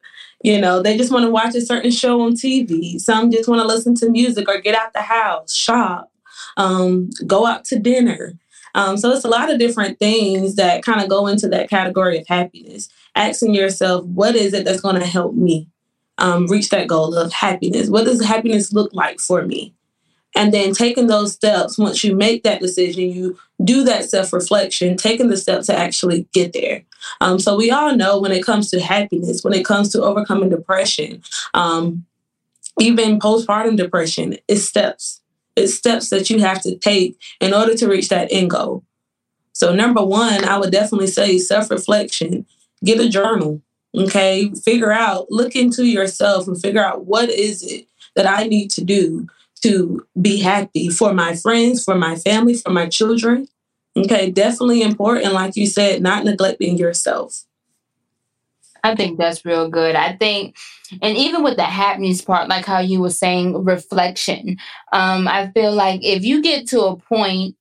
You 0.43 0.59
know, 0.59 0.81
they 0.81 0.97
just 0.97 1.12
want 1.12 1.25
to 1.25 1.31
watch 1.31 1.55
a 1.55 1.62
certain 1.62 1.91
show 1.91 2.21
on 2.21 2.33
TV. 2.33 3.00
Some 3.00 3.31
just 3.31 3.50
want 3.50 3.62
to 3.62 3.67
listen 3.67 3.95
to 3.95 4.09
music 4.09 4.47
or 4.47 4.59
get 4.59 4.75
out 4.75 4.93
the 4.93 5.01
house, 5.01 5.53
shop, 5.53 6.12
um, 6.57 7.09
go 7.25 7.45
out 7.45 7.65
to 7.65 7.79
dinner. 7.79 8.33
Um, 8.75 8.97
so 8.97 9.12
it's 9.12 9.25
a 9.25 9.29
lot 9.29 9.50
of 9.50 9.57
different 9.57 10.00
things 10.00 10.55
that 10.55 10.83
kind 10.83 11.01
of 11.01 11.09
go 11.09 11.27
into 11.27 11.47
that 11.47 11.69
category 11.69 12.19
of 12.19 12.27
happiness. 12.27 12.89
Asking 13.15 13.55
yourself, 13.55 14.05
what 14.05 14.35
is 14.35 14.53
it 14.53 14.65
that's 14.65 14.81
going 14.81 15.00
to 15.00 15.05
help 15.05 15.33
me 15.33 15.69
um, 16.17 16.45
reach 16.47 16.69
that 16.69 16.88
goal 16.88 17.15
of 17.15 17.31
happiness? 17.31 17.89
What 17.89 18.03
does 18.03 18.24
happiness 18.24 18.74
look 18.74 18.93
like 18.93 19.19
for 19.19 19.45
me? 19.45 19.74
And 20.35 20.53
then 20.53 20.74
taking 20.74 21.07
those 21.07 21.33
steps, 21.33 21.77
once 21.77 22.03
you 22.03 22.13
make 22.13 22.43
that 22.43 22.59
decision, 22.59 23.09
you 23.09 23.39
do 23.65 23.84
that 23.84 24.10
self 24.10 24.31
reflection, 24.31 24.98
taking 24.98 25.29
the 25.29 25.38
steps 25.38 25.67
to 25.67 25.77
actually 25.77 26.27
get 26.34 26.53
there. 26.53 26.84
Um, 27.22 27.39
so 27.39 27.55
we 27.55 27.72
all 27.72 27.95
know 27.95 28.19
when 28.19 28.31
it 28.31 28.45
comes 28.45 28.69
to 28.72 28.79
happiness, 28.79 29.43
when 29.43 29.53
it 29.53 29.65
comes 29.65 29.91
to 29.91 30.03
overcoming 30.03 30.50
depression, 30.50 31.22
um, 31.53 32.05
even 32.79 33.19
postpartum 33.19 33.77
depression, 33.77 34.38
it's 34.48 34.63
steps. 34.63 35.22
It's 35.55 35.74
steps 35.74 36.10
that 36.10 36.29
you 36.29 36.39
have 36.39 36.62
to 36.63 36.77
take 36.77 37.17
in 37.39 37.53
order 37.53 37.75
to 37.75 37.88
reach 37.88 38.10
that 38.10 38.27
end 38.29 38.50
goal. 38.50 38.84
So, 39.53 39.74
number 39.74 40.03
one, 40.03 40.43
I 40.43 40.57
would 40.57 40.72
definitely 40.72 41.07
say 41.07 41.38
self 41.38 41.69
reflection, 41.69 42.45
get 42.84 43.00
a 43.00 43.07
journal. 43.07 43.62
Okay, 43.98 44.51
figure 44.65 44.91
out, 44.91 45.31
look 45.31 45.55
into 45.55 45.86
yourself 45.86 46.48
and 46.48 46.60
figure 46.60 46.84
out 46.84 47.05
what 47.05 47.29
is 47.29 47.63
it 47.63 47.88
that 48.15 48.27
I 48.27 48.45
need 48.48 48.69
to 48.72 48.84
do 48.84 49.27
to 49.62 50.05
be 50.22 50.41
happy 50.41 50.89
for 50.89 51.13
my 51.13 51.36
friends, 51.36 51.84
for 51.84 51.95
my 51.95 52.15
family, 52.17 52.55
for 52.55 52.72
my 52.72 52.88
children. 52.88 53.48
Okay, 53.97 54.29
definitely 54.29 54.81
important, 54.81 55.33
like 55.33 55.55
you 55.55 55.65
said, 55.65 56.01
not 56.01 56.25
neglecting 56.25 56.77
yourself. 56.77 57.45
I 58.83 58.93
think 58.95 59.17
that's 59.17 59.43
real 59.43 59.67
good. 59.67 59.95
I 59.95 60.13
think, 60.13 60.55
and 61.01 61.17
even 61.17 61.43
with 61.43 61.55
the 61.55 61.63
happiness 61.63 62.21
part, 62.21 62.47
like 62.47 62.65
how 62.65 62.79
you 62.79 63.01
were 63.01 63.09
saying, 63.09 63.63
reflection, 63.63 64.57
um, 64.93 65.27
I 65.27 65.49
feel 65.51 65.73
like 65.73 66.03
if 66.03 66.23
you 66.23 66.41
get 66.41 66.67
to 66.67 66.81
a 66.81 66.95
point 66.95 67.55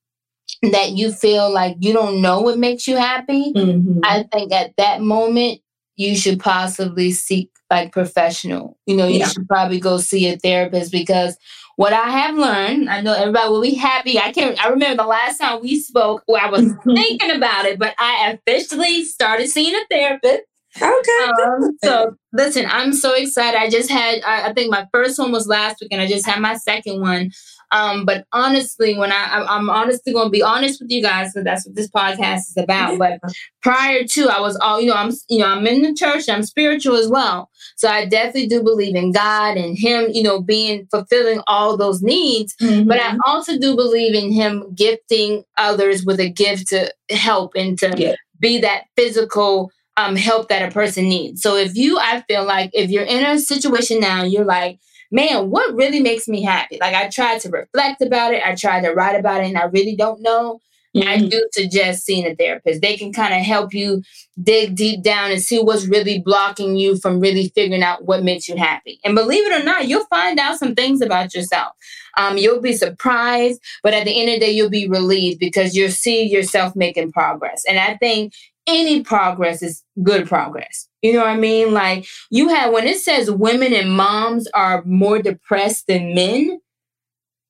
that 0.70 0.90
you 0.92 1.12
feel 1.12 1.50
like 1.50 1.76
you 1.80 1.94
don't 1.94 2.20
know 2.20 2.42
what 2.42 2.58
makes 2.58 2.86
you 2.86 2.96
happy, 2.96 3.52
mm-hmm. 3.54 4.00
I 4.04 4.24
think 4.32 4.52
at 4.52 4.76
that 4.76 5.00
moment, 5.00 5.60
you 5.96 6.16
should 6.16 6.40
possibly 6.40 7.12
seek 7.12 7.50
like 7.70 7.92
professional. 7.92 8.78
You 8.86 8.96
know, 8.96 9.06
you 9.06 9.20
yeah. 9.20 9.28
should 9.28 9.48
probably 9.48 9.80
go 9.80 9.98
see 9.98 10.28
a 10.28 10.36
therapist 10.36 10.92
because 10.92 11.36
what 11.76 11.92
I 11.92 12.08
have 12.08 12.36
learned, 12.36 12.88
I 12.88 13.00
know 13.00 13.14
everybody 13.14 13.48
will 13.48 13.62
be 13.62 13.74
happy. 13.74 14.18
I 14.18 14.32
can't. 14.32 14.62
I 14.64 14.68
remember 14.68 15.02
the 15.02 15.08
last 15.08 15.38
time 15.38 15.60
we 15.60 15.80
spoke, 15.80 16.22
where 16.26 16.42
I 16.42 16.50
was 16.50 16.72
thinking 16.84 17.32
about 17.32 17.64
it, 17.64 17.78
but 17.78 17.94
I 17.98 18.38
officially 18.38 19.04
started 19.04 19.48
seeing 19.48 19.74
a 19.74 19.84
therapist. 19.90 20.42
Okay. 20.80 21.30
Um, 21.44 21.78
so 21.84 22.16
listen, 22.32 22.66
I'm 22.68 22.92
so 22.92 23.14
excited. 23.14 23.58
I 23.58 23.70
just 23.70 23.88
had, 23.88 24.22
I, 24.24 24.48
I, 24.48 24.52
think 24.52 24.72
my 24.72 24.88
first 24.92 25.18
one 25.20 25.30
was 25.30 25.46
last 25.46 25.80
week, 25.80 25.92
and 25.92 26.00
I 26.00 26.06
just 26.06 26.26
had 26.26 26.40
my 26.40 26.56
second 26.56 27.00
one. 27.00 27.30
Um, 27.74 28.04
but 28.04 28.24
honestly, 28.32 28.96
when 28.96 29.10
I, 29.10 29.24
I 29.24 29.58
am 29.58 29.68
honestly 29.68 30.12
going 30.12 30.26
to 30.26 30.30
be 30.30 30.42
honest 30.42 30.80
with 30.80 30.92
you 30.92 31.02
guys, 31.02 31.32
because 31.32 31.44
that's 31.44 31.66
what 31.66 31.74
this 31.74 31.90
podcast 31.90 32.38
is 32.38 32.56
about. 32.56 32.98
But 33.00 33.18
prior 33.62 34.04
to, 34.04 34.28
I 34.28 34.40
was 34.40 34.56
all, 34.62 34.80
you 34.80 34.88
know, 34.88 34.94
I'm, 34.94 35.10
you 35.28 35.40
know, 35.40 35.46
I'm 35.46 35.66
in 35.66 35.82
the 35.82 35.92
church. 35.92 36.28
I'm 36.28 36.44
spiritual 36.44 36.94
as 36.94 37.08
well. 37.08 37.50
So 37.76 37.88
I 37.88 38.06
definitely 38.06 38.46
do 38.46 38.62
believe 38.62 38.94
in 38.94 39.10
God 39.10 39.56
and 39.56 39.76
Him, 39.76 40.06
you 40.12 40.22
know, 40.22 40.40
being 40.40 40.86
fulfilling 40.88 41.40
all 41.48 41.76
those 41.76 42.00
needs. 42.00 42.54
Mm-hmm. 42.62 42.86
But 42.86 43.00
I 43.00 43.16
also 43.26 43.58
do 43.58 43.74
believe 43.74 44.14
in 44.14 44.30
Him 44.30 44.72
gifting 44.76 45.42
others 45.58 46.04
with 46.04 46.20
a 46.20 46.30
gift 46.30 46.68
to 46.68 46.94
help 47.10 47.54
and 47.56 47.76
to 47.80 47.92
yeah. 47.96 48.14
be 48.38 48.60
that 48.60 48.84
physical 48.96 49.72
um, 49.96 50.14
help 50.14 50.48
that 50.48 50.68
a 50.68 50.72
person 50.72 51.08
needs. 51.08 51.42
So 51.42 51.56
if 51.56 51.74
you, 51.74 51.98
I 51.98 52.22
feel 52.28 52.44
like 52.44 52.70
if 52.72 52.88
you're 52.90 53.02
in 53.02 53.24
a 53.24 53.40
situation 53.40 53.98
now, 53.98 54.22
you're 54.22 54.44
like, 54.44 54.78
man, 55.10 55.50
what 55.50 55.74
really 55.74 56.00
makes 56.00 56.28
me 56.28 56.42
happy? 56.42 56.78
Like 56.80 56.94
I 56.94 57.08
tried 57.08 57.40
to 57.42 57.50
reflect 57.50 58.02
about 58.02 58.34
it, 58.34 58.42
I 58.44 58.54
tried 58.54 58.82
to 58.82 58.92
write 58.92 59.18
about 59.18 59.42
it, 59.42 59.48
and 59.48 59.58
I 59.58 59.64
really 59.64 59.96
don't 59.96 60.20
know. 60.22 60.60
Mm-hmm. 60.96 61.08
I 61.08 61.28
do 61.28 61.44
suggest 61.52 62.04
seeing 62.04 62.24
a 62.24 62.36
therapist. 62.36 62.80
They 62.80 62.96
can 62.96 63.12
kind 63.12 63.34
of 63.34 63.40
help 63.40 63.74
you 63.74 64.02
dig 64.40 64.76
deep 64.76 65.02
down 65.02 65.32
and 65.32 65.42
see 65.42 65.60
what's 65.60 65.86
really 65.86 66.20
blocking 66.20 66.76
you 66.76 66.96
from 66.98 67.18
really 67.18 67.48
figuring 67.54 67.82
out 67.82 68.04
what 68.04 68.22
makes 68.22 68.48
you 68.48 68.56
happy. 68.56 69.00
And 69.04 69.14
believe 69.14 69.44
it 69.44 69.60
or 69.60 69.64
not, 69.64 69.88
you'll 69.88 70.06
find 70.06 70.38
out 70.38 70.58
some 70.58 70.74
things 70.74 71.00
about 71.00 71.34
yourself. 71.34 71.72
Um, 72.16 72.38
you'll 72.38 72.60
be 72.60 72.74
surprised, 72.74 73.60
but 73.82 73.92
at 73.92 74.04
the 74.04 74.20
end 74.20 74.28
of 74.28 74.34
the 74.34 74.46
day, 74.46 74.52
you'll 74.52 74.70
be 74.70 74.88
relieved 74.88 75.40
because 75.40 75.74
you'll 75.74 75.90
see 75.90 76.22
yourself 76.24 76.76
making 76.76 77.10
progress. 77.10 77.64
And 77.68 77.78
I 77.78 77.96
think 77.96 78.32
any 78.68 79.02
progress 79.02 79.62
is 79.62 79.82
good 80.02 80.28
progress. 80.28 80.88
You 81.04 81.12
know 81.12 81.18
what 81.18 81.28
I 81.28 81.36
mean? 81.36 81.74
Like 81.74 82.06
you 82.30 82.48
have 82.48 82.72
when 82.72 82.86
it 82.86 82.98
says 82.98 83.30
women 83.30 83.74
and 83.74 83.92
moms 83.92 84.48
are 84.54 84.82
more 84.86 85.20
depressed 85.20 85.86
than 85.86 86.14
men, 86.14 86.58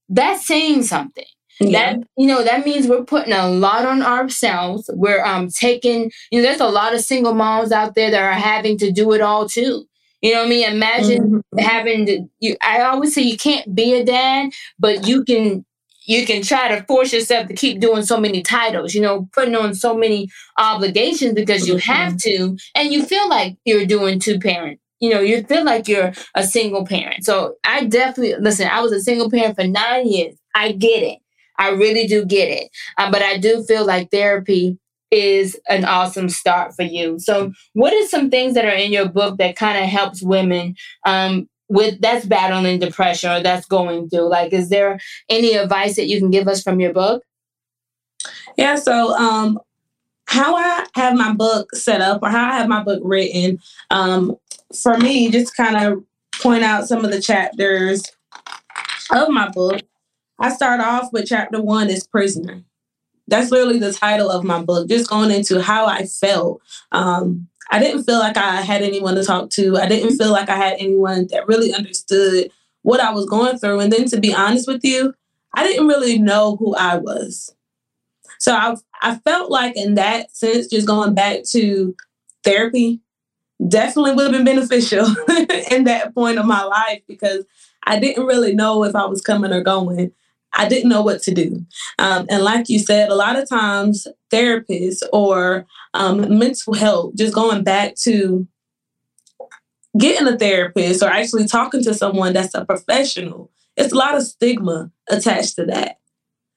that's 0.08 0.44
saying 0.44 0.82
something. 0.82 1.25
Yeah. 1.61 1.94
That 1.94 2.08
you 2.18 2.26
know 2.26 2.42
that 2.42 2.66
means 2.66 2.88
we're 2.88 3.04
putting 3.04 3.32
a 3.32 3.49
lot 3.49 3.87
on 3.87 4.02
ourselves. 4.02 4.90
We're 4.92 5.25
um 5.25 5.50
taking 5.50 6.11
you 6.32 6.40
know 6.40 6.42
there's 6.42 6.61
a 6.61 6.66
lot 6.66 6.94
of 6.94 7.00
single 7.02 7.32
moms 7.32 7.70
out 7.70 7.94
there 7.94 8.11
that 8.11 8.23
are 8.25 8.32
having 8.32 8.76
to 8.78 8.90
do 8.90 9.12
it 9.12 9.20
all 9.20 9.49
too. 9.49 9.87
You 10.20 10.32
know 10.32 10.40
what 10.40 10.46
I 10.46 10.50
mean? 10.50 10.73
Imagine 10.73 11.23
mm-hmm. 11.23 11.58
having 11.61 12.06
to 12.06 12.25
you 12.40 12.56
I 12.61 12.80
always 12.82 13.14
say 13.14 13.23
you 13.23 13.37
can't 13.37 13.73
be 13.73 13.94
a 13.94 14.04
dad, 14.04 14.50
but 14.80 15.06
you 15.06 15.23
can 15.23 15.64
you 16.06 16.26
can 16.26 16.42
try 16.42 16.68
to 16.68 16.84
force 16.84 17.12
yourself 17.12 17.49
to 17.49 17.54
keep 17.54 17.80
doing 17.80 18.04
so 18.04 18.20
many 18.20 18.42
titles, 18.42 18.94
you 18.94 19.00
know, 19.00 19.28
putting 19.32 19.54
on 19.54 19.75
so 19.75 19.96
many 19.96 20.28
obligations 20.58 21.34
because 21.34 21.66
you 21.66 21.76
have 21.78 22.14
mm-hmm. 22.14 22.54
to, 22.54 22.58
and 22.75 22.92
you 22.92 23.04
feel 23.04 23.28
like 23.28 23.56
you're 23.64 23.87
doing 23.87 24.18
two 24.18 24.38
parent. 24.38 24.80
You 25.00 25.11
know, 25.11 25.20
you 25.20 25.42
feel 25.44 25.64
like 25.64 25.88
you're 25.88 26.12
a 26.34 26.44
single 26.44 26.87
parent. 26.87 27.25
So 27.25 27.56
I 27.64 27.84
definitely 27.84 28.37
listen. 28.40 28.68
I 28.68 28.80
was 28.80 28.92
a 28.92 29.00
single 29.00 29.30
parent 29.30 29.56
for 29.56 29.66
nine 29.66 30.08
years. 30.08 30.37
I 30.54 30.73
get 30.73 31.02
it. 31.02 31.18
I 31.58 31.70
really 31.70 32.06
do 32.06 32.25
get 32.25 32.46
it. 32.46 32.70
Um, 32.99 33.11
but 33.11 33.23
I 33.23 33.38
do 33.38 33.62
feel 33.64 33.87
like 33.87 34.11
therapy 34.11 34.78
is 35.11 35.58
an 35.68 35.84
awesome 35.84 36.28
start 36.28 36.75
for 36.75 36.82
you. 36.82 37.18
So, 37.18 37.52
what 37.75 37.92
are 37.92 38.06
some 38.08 38.30
things 38.30 38.54
that 38.54 38.64
are 38.64 38.70
in 38.70 38.92
your 38.92 39.08
book 39.08 39.38
that 39.38 39.56
kind 39.56 39.82
of 39.82 39.88
helps 39.88 40.23
women 40.23 40.75
um, 41.06 41.49
with 41.68 42.00
that's 42.00 42.26
battling 42.26 42.78
depression 42.78 43.30
or 43.30 43.42
that's 43.42 43.66
going 43.66 44.09
through 44.09 44.28
like 44.28 44.52
is 44.52 44.68
there 44.68 44.99
any 45.28 45.54
advice 45.54 45.97
that 45.97 46.06
you 46.06 46.18
can 46.18 46.30
give 46.30 46.47
us 46.49 46.62
from 46.62 46.80
your 46.80 46.92
book? 46.92 47.23
Yeah 48.56 48.76
so 48.76 49.14
um 49.16 49.59
how 50.26 50.56
i 50.56 50.87
have 50.94 51.14
my 51.14 51.33
book 51.33 51.75
set 51.75 52.00
up 52.00 52.23
or 52.23 52.30
how 52.30 52.50
i 52.50 52.56
have 52.56 52.68
my 52.68 52.83
book 52.83 53.00
written 53.04 53.59
um 53.90 54.35
for 54.75 54.97
me 54.97 55.30
just 55.30 55.54
kind 55.54 55.76
of 55.76 56.02
point 56.40 56.64
out 56.64 56.88
some 56.88 57.04
of 57.04 57.11
the 57.11 57.21
chapters 57.21 58.02
of 59.11 59.28
my 59.28 59.49
book. 59.49 59.80
I 60.38 60.52
start 60.52 60.80
off 60.80 61.12
with 61.12 61.26
chapter 61.26 61.61
one 61.61 61.88
is 61.88 62.06
prisoner. 62.06 62.62
That's 63.28 63.50
literally 63.50 63.78
the 63.78 63.92
title 63.92 64.30
of 64.30 64.44
my 64.44 64.62
book 64.62 64.88
just 64.88 65.09
going 65.09 65.30
into 65.30 65.62
how 65.62 65.87
i 65.87 66.04
felt 66.04 66.61
um 66.92 67.49
I 67.71 67.78
didn't 67.78 68.04
feel 68.04 68.18
like 68.18 68.37
I 68.37 68.61
had 68.61 68.83
anyone 68.83 69.14
to 69.14 69.25
talk 69.25 69.50
to. 69.50 69.76
I 69.76 69.87
didn't 69.87 70.11
mm-hmm. 70.11 70.16
feel 70.16 70.33
like 70.33 70.49
I 70.49 70.56
had 70.56 70.76
anyone 70.78 71.26
that 71.30 71.49
really 71.49 71.73
understood 71.73 72.50
what 72.83 73.00
I 73.00 73.11
was 73.11 73.26
going 73.26 73.59
through. 73.59 73.80
And 73.80 73.92
then 73.92 74.06
to 74.06 74.21
be 74.21 74.35
honest 74.35 74.68
with 74.68 74.85
you, 74.85 75.14
I 75.54 75.66
didn't 75.66 75.87
really 75.88 76.18
know 76.18 76.56
who 76.56 76.75
I 76.76 76.97
was. 76.97 77.54
So 78.38 78.54
I 78.54 78.76
I 79.02 79.16
felt 79.18 79.50
like 79.50 79.76
in 79.76 79.94
that 79.94 80.35
sense, 80.37 80.66
just 80.66 80.87
going 80.87 81.14
back 81.14 81.44
to 81.50 81.94
therapy 82.42 83.00
definitely 83.68 84.12
would 84.12 84.25
have 84.25 84.33
been 84.33 84.44
beneficial 84.44 85.06
in 85.71 85.85
that 85.85 86.12
point 86.14 86.38
of 86.38 86.47
my 86.47 86.62
life 86.62 87.02
because 87.09 87.44
I 87.85 87.99
didn't 87.99 88.26
really 88.26 88.54
know 88.54 88.85
if 88.85 88.94
I 88.94 89.06
was 89.06 89.21
coming 89.21 89.52
or 89.52 89.62
going. 89.62 90.12
I 90.54 90.68
didn't 90.68 90.88
know 90.88 91.02
what 91.02 91.23
to 91.23 91.34
do. 91.34 91.64
Um, 91.99 92.26
and 92.30 92.42
like 92.42 92.68
you 92.68 92.78
said, 92.78 93.08
a 93.08 93.14
lot 93.14 93.37
of 93.37 93.49
times 93.49 94.06
therapists 94.32 95.02
or 95.12 95.66
um, 95.94 96.38
mental 96.38 96.75
health, 96.75 97.14
just 97.16 97.34
going 97.34 97.64
back 97.64 97.96
to 98.02 98.46
getting 99.99 100.26
a 100.26 100.38
therapist 100.38 101.02
or 101.02 101.08
actually 101.08 101.46
talking 101.46 101.82
to 101.84 101.94
someone 101.94 102.32
that's 102.32 102.54
a 102.54 102.64
professional, 102.64 103.50
it's 103.76 103.92
a 103.92 103.96
lot 103.96 104.16
of 104.16 104.23
stigma 104.23 104.90
attached 105.08 105.56
to 105.56 105.66
that. 105.66 105.99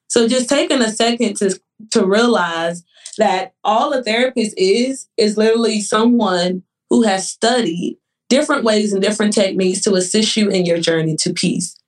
So 0.08 0.26
just 0.26 0.48
taking 0.48 0.80
a 0.80 0.90
second 0.90 1.36
to 1.38 1.60
to 1.90 2.04
realize 2.04 2.82
that 3.18 3.54
all 3.62 3.92
a 3.92 4.02
therapist 4.02 4.54
is 4.56 5.08
is 5.16 5.36
literally 5.36 5.80
someone 5.80 6.62
who 6.88 7.02
has 7.02 7.28
studied 7.28 7.98
different 8.28 8.64
ways 8.64 8.92
and 8.92 9.02
different 9.02 9.32
techniques 9.32 9.80
to 9.82 9.94
assist 9.94 10.36
you 10.36 10.48
in 10.48 10.64
your 10.64 10.78
journey 10.78 11.16
to 11.16 11.32
peace 11.32 11.78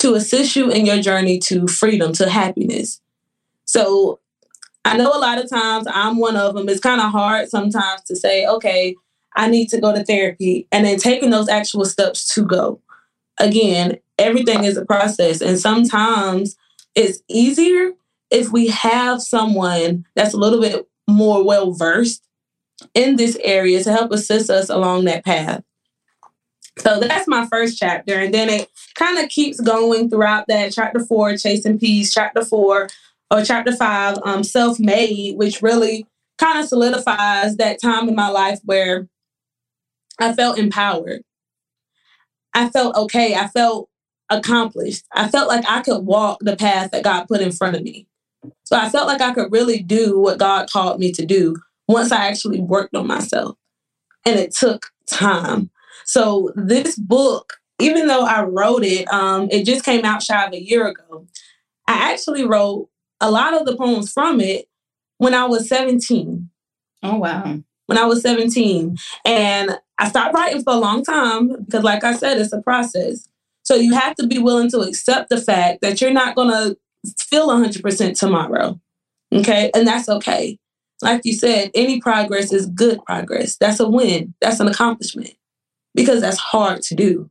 to 0.00 0.14
assist 0.14 0.56
you 0.56 0.70
in 0.70 0.86
your 0.86 1.00
journey 1.00 1.38
to 1.40 1.66
freedom, 1.66 2.12
to 2.14 2.28
happiness. 2.28 3.00
So 3.64 4.20
I 4.84 4.96
know 4.96 5.12
a 5.14 5.18
lot 5.18 5.38
of 5.38 5.50
times 5.50 5.86
I'm 5.92 6.16
one 6.16 6.36
of 6.36 6.54
them. 6.54 6.68
It's 6.68 6.80
kind 6.80 7.00
of 7.00 7.10
hard 7.10 7.48
sometimes 7.48 8.02
to 8.04 8.16
say, 8.16 8.46
okay, 8.46 8.94
I 9.36 9.48
need 9.48 9.68
to 9.70 9.80
go 9.80 9.94
to 9.94 10.04
therapy 10.04 10.66
and 10.72 10.86
then 10.86 10.98
taking 10.98 11.30
those 11.30 11.48
actual 11.48 11.84
steps 11.84 12.34
to 12.34 12.44
go. 12.44 12.80
Again, 13.38 13.98
everything 14.18 14.64
is 14.64 14.76
a 14.76 14.84
process. 14.84 15.40
And 15.40 15.58
sometimes 15.58 16.56
it's 16.94 17.22
easier 17.28 17.92
if 18.30 18.50
we 18.50 18.68
have 18.68 19.22
someone 19.22 20.04
that's 20.14 20.34
a 20.34 20.38
little 20.38 20.60
bit 20.60 20.88
more 21.06 21.44
well 21.44 21.72
versed 21.72 22.22
in 22.94 23.16
this 23.16 23.38
area 23.42 23.82
to 23.82 23.92
help 23.92 24.12
assist 24.12 24.50
us 24.50 24.68
along 24.68 25.04
that 25.04 25.24
path. 25.24 25.62
So 26.78 27.00
that's 27.00 27.26
my 27.28 27.46
first 27.46 27.78
chapter. 27.78 28.14
And 28.20 28.32
then 28.32 28.48
it 28.48 28.70
kind 28.94 29.18
of 29.18 29.28
keeps 29.28 29.60
going 29.60 30.08
throughout 30.10 30.46
that 30.48 30.72
chapter 30.72 31.00
four, 31.00 31.36
chasing 31.36 31.78
peace, 31.78 32.12
chapter 32.12 32.44
four, 32.44 32.88
or 33.30 33.44
chapter 33.44 33.74
five, 33.74 34.18
um, 34.24 34.42
self 34.44 34.78
made, 34.78 35.36
which 35.36 35.62
really 35.62 36.06
kind 36.38 36.58
of 36.58 36.66
solidifies 36.66 37.56
that 37.56 37.80
time 37.80 38.08
in 38.08 38.14
my 38.14 38.28
life 38.28 38.60
where 38.64 39.08
I 40.20 40.32
felt 40.32 40.58
empowered. 40.58 41.22
I 42.54 42.70
felt 42.70 42.96
okay. 42.96 43.34
I 43.34 43.48
felt 43.48 43.88
accomplished. 44.30 45.04
I 45.14 45.28
felt 45.28 45.48
like 45.48 45.64
I 45.68 45.80
could 45.82 46.04
walk 46.04 46.38
the 46.40 46.56
path 46.56 46.90
that 46.90 47.04
God 47.04 47.26
put 47.26 47.40
in 47.40 47.52
front 47.52 47.76
of 47.76 47.82
me. 47.82 48.06
So 48.64 48.76
I 48.76 48.88
felt 48.88 49.06
like 49.06 49.20
I 49.20 49.32
could 49.32 49.52
really 49.52 49.82
do 49.82 50.18
what 50.18 50.38
God 50.38 50.70
called 50.70 51.00
me 51.00 51.12
to 51.12 51.24
do 51.24 51.56
once 51.86 52.12
I 52.12 52.26
actually 52.26 52.60
worked 52.60 52.94
on 52.94 53.06
myself. 53.06 53.56
And 54.24 54.38
it 54.38 54.54
took 54.54 54.86
time. 55.06 55.70
So 56.04 56.52
this 56.56 56.96
book, 56.96 57.54
even 57.78 58.06
though 58.06 58.24
I 58.24 58.42
wrote 58.42 58.84
it, 58.84 59.06
um, 59.12 59.48
it 59.50 59.64
just 59.64 59.84
came 59.84 60.04
out 60.04 60.22
shy 60.22 60.44
of 60.44 60.52
a 60.52 60.62
year 60.62 60.86
ago. 60.86 61.26
I 61.86 62.12
actually 62.12 62.44
wrote 62.44 62.88
a 63.20 63.30
lot 63.30 63.54
of 63.54 63.66
the 63.66 63.76
poems 63.76 64.12
from 64.12 64.40
it 64.40 64.68
when 65.18 65.34
I 65.34 65.46
was 65.46 65.68
17. 65.68 66.48
Oh, 67.02 67.16
wow. 67.16 67.58
When 67.86 67.98
I 67.98 68.04
was 68.04 68.22
17. 68.22 68.96
And 69.24 69.78
I 69.98 70.08
stopped 70.08 70.34
writing 70.34 70.62
for 70.62 70.74
a 70.74 70.78
long 70.78 71.04
time 71.04 71.64
because, 71.64 71.82
like 71.82 72.04
I 72.04 72.14
said, 72.14 72.38
it's 72.38 72.52
a 72.52 72.60
process. 72.60 73.28
So 73.62 73.74
you 73.74 73.94
have 73.94 74.14
to 74.16 74.26
be 74.26 74.38
willing 74.38 74.70
to 74.70 74.80
accept 74.80 75.30
the 75.30 75.40
fact 75.40 75.80
that 75.82 76.00
you're 76.00 76.12
not 76.12 76.34
going 76.34 76.50
to 76.50 76.76
feel 77.18 77.48
100% 77.48 78.18
tomorrow. 78.18 78.80
Okay. 79.32 79.70
And 79.74 79.86
that's 79.86 80.08
okay. 80.08 80.58
Like 81.02 81.24
you 81.24 81.34
said, 81.34 81.70
any 81.74 82.00
progress 82.00 82.52
is 82.52 82.66
good 82.66 83.04
progress. 83.04 83.56
That's 83.56 83.78
a 83.78 83.88
win. 83.88 84.34
That's 84.40 84.60
an 84.60 84.68
accomplishment 84.68 85.37
because 85.98 86.20
that's 86.20 86.38
hard 86.38 86.82
to 86.82 86.94
do. 86.94 87.30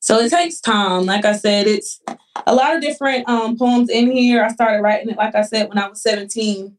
So 0.00 0.18
it 0.18 0.30
takes 0.30 0.60
time. 0.60 1.04
Like 1.06 1.24
I 1.24 1.36
said, 1.36 1.66
it's 1.66 2.00
a 2.46 2.54
lot 2.54 2.74
of 2.74 2.80
different 2.80 3.28
um, 3.28 3.58
poems 3.58 3.90
in 3.90 4.10
here. 4.10 4.42
I 4.42 4.48
started 4.48 4.80
writing 4.80 5.10
it, 5.10 5.16
like 5.16 5.34
I 5.34 5.42
said, 5.42 5.68
when 5.68 5.78
I 5.78 5.88
was 5.88 6.02
17. 6.02 6.76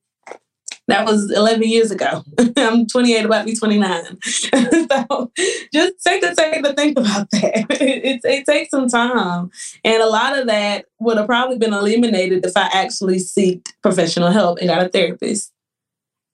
That 0.88 1.06
was 1.06 1.32
11 1.32 1.62
years 1.64 1.92
ago. 1.92 2.24
I'm 2.58 2.88
28, 2.88 3.26
about 3.26 3.40
to 3.42 3.46
be 3.46 3.56
29. 3.56 4.18
so 4.24 5.32
just 5.72 6.04
take 6.04 6.22
the 6.22 6.34
time 6.36 6.64
to 6.64 6.74
think 6.74 6.98
about 6.98 7.30
that. 7.32 7.68
it, 7.80 8.22
it 8.24 8.46
takes 8.46 8.72
some 8.72 8.88
time. 8.88 9.52
And 9.84 10.02
a 10.02 10.10
lot 10.10 10.40
of 10.40 10.48
that 10.48 10.86
would 11.00 11.18
have 11.18 11.28
probably 11.28 11.60
been 11.60 11.74
eliminated 11.74 12.44
if 12.44 12.54
I 12.58 12.70
actually 12.74 13.18
seeked 13.18 13.74
professional 13.84 14.32
help 14.32 14.58
and 14.58 14.70
got 14.70 14.84
a 14.84 14.90
therapist 14.90 15.52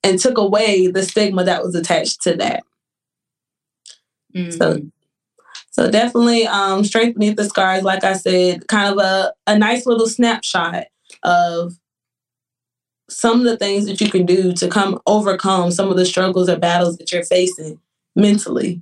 and 0.03 0.19
took 0.19 0.37
away 0.37 0.87
the 0.87 1.03
stigma 1.03 1.43
that 1.43 1.63
was 1.63 1.75
attached 1.75 2.21
to 2.21 2.35
that. 2.37 2.63
Mm-hmm. 4.35 4.51
So 4.51 4.81
so 5.71 5.91
definitely 5.91 6.47
um, 6.47 6.85
Strength 6.85 7.15
Beneath 7.15 7.35
the 7.35 7.43
Scars, 7.43 7.83
like 7.83 8.03
I 8.05 8.13
said, 8.13 8.67
kind 8.69 8.93
of 8.93 8.97
a, 8.97 9.33
a 9.45 9.57
nice 9.57 9.85
little 9.85 10.07
snapshot 10.07 10.85
of 11.23 11.73
some 13.09 13.39
of 13.39 13.45
the 13.45 13.57
things 13.57 13.85
that 13.85 13.99
you 13.99 14.09
can 14.09 14.25
do 14.25 14.53
to 14.53 14.69
come 14.69 14.99
overcome 15.05 15.71
some 15.71 15.89
of 15.89 15.97
the 15.97 16.05
struggles 16.05 16.47
or 16.49 16.57
battles 16.57 16.97
that 16.97 17.11
you're 17.11 17.25
facing 17.25 17.79
mentally. 18.15 18.81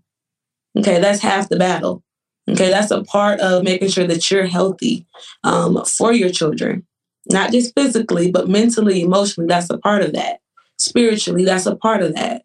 Okay, 0.77 0.99
that's 0.99 1.21
half 1.21 1.49
the 1.49 1.57
battle. 1.57 2.03
Okay, 2.49 2.69
that's 2.69 2.91
a 2.91 3.03
part 3.03 3.39
of 3.39 3.63
making 3.63 3.89
sure 3.89 4.05
that 4.05 4.29
you're 4.29 4.45
healthy 4.45 5.07
um, 5.43 5.83
for 5.85 6.13
your 6.13 6.29
children, 6.29 6.85
not 7.31 7.51
just 7.51 7.73
physically, 7.73 8.31
but 8.31 8.49
mentally, 8.49 9.01
emotionally. 9.01 9.47
That's 9.47 9.69
a 9.69 9.77
part 9.77 10.03
of 10.03 10.13
that. 10.13 10.41
Spiritually, 10.77 11.45
that's 11.45 11.65
a 11.65 11.75
part 11.75 12.03
of 12.03 12.13
that. 12.15 12.43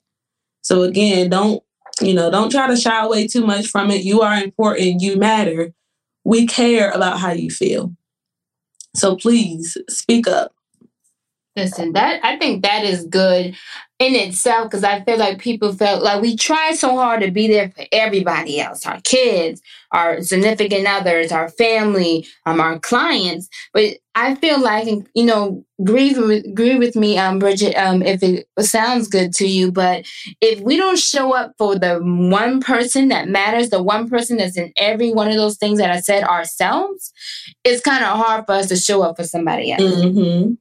So 0.63 0.83
again, 0.83 1.31
don't 1.31 1.63
you 2.01 2.15
know, 2.15 2.31
don't 2.31 2.51
try 2.51 2.67
to 2.67 2.77
shy 2.77 3.05
away 3.05 3.27
too 3.27 3.45
much 3.45 3.67
from 3.69 3.91
it. 3.91 4.05
You 4.05 4.23
are 4.23 4.43
important. 4.43 5.03
You 5.03 5.17
matter. 5.17 5.73
We 6.25 6.47
care 6.47 6.91
about 6.91 7.19
how 7.19 7.33
you 7.33 7.51
feel. 7.51 7.95
So 8.95 9.17
please 9.17 9.77
speak 9.89 10.27
up. 10.27 10.53
Listen, 11.59 11.93
that 11.93 12.25
I 12.25 12.37
think 12.37 12.63
that 12.63 12.85
is 12.85 13.05
good 13.05 13.57
in 13.99 14.15
itself 14.15 14.65
because 14.65 14.85
I 14.85 15.01
feel 15.03 15.19
like 15.19 15.41
people 15.41 15.73
felt 15.73 16.05
like 16.05 16.23
we 16.23 16.37
try 16.37 16.73
so 16.73 16.91
hard 16.97 17.21
to 17.23 17.33
be 17.33 17.49
there 17.49 17.71
for 17.71 17.85
everybody 17.91 18.61
else, 18.61 18.87
our 18.87 19.01
kids, 19.01 19.61
our 19.91 20.23
significant 20.23 20.87
others, 20.87 21.33
our 21.33 21.49
family, 21.49 22.27
um, 22.47 22.61
our 22.61 22.79
clients. 22.79 23.49
But 23.75 23.95
I 24.15 24.37
feel 24.37 24.61
like, 24.61 24.87
you 25.15 25.25
know, 25.25 25.65
agree 25.81 26.15
with, 26.15 26.45
agree 26.47 26.77
with 26.77 26.95
me, 26.95 27.19
um, 27.19 27.41
Bridget, 27.41 27.75
um, 27.75 28.03
if 28.03 28.23
it 28.23 28.47
sounds 28.61 29.09
good 29.09 29.33
to 29.35 29.49
you. 29.49 29.73
But 29.73 30.07
if 30.41 30.61
we 30.61 30.77
don't 30.77 30.99
show 30.99 31.35
up 31.35 31.55
for 31.59 31.77
the 31.77 31.99
one 31.99 32.61
person 32.61 33.09
that 33.09 33.29
matters, 33.29 33.71
the 33.71 33.83
one 33.83 34.09
person 34.09 34.37
that's 34.37 34.57
in 34.57 34.73
every 34.77 35.13
one 35.13 35.29
of 35.29 35.35
those 35.35 35.57
things 35.57 35.81
that 35.81 35.91
I 35.91 35.99
said 36.01 36.23
ourselves, 36.23 37.13
it's 37.65 37.83
kind 37.83 38.05
of 38.05 38.17
hard 38.17 38.47
for 38.47 38.53
us 38.53 38.69
to 38.69 38.77
show 38.77 39.03
up 39.03 39.17
for 39.17 39.25
somebody 39.25 39.73
else. 39.73 39.83
Mm-hmm. 39.83 40.53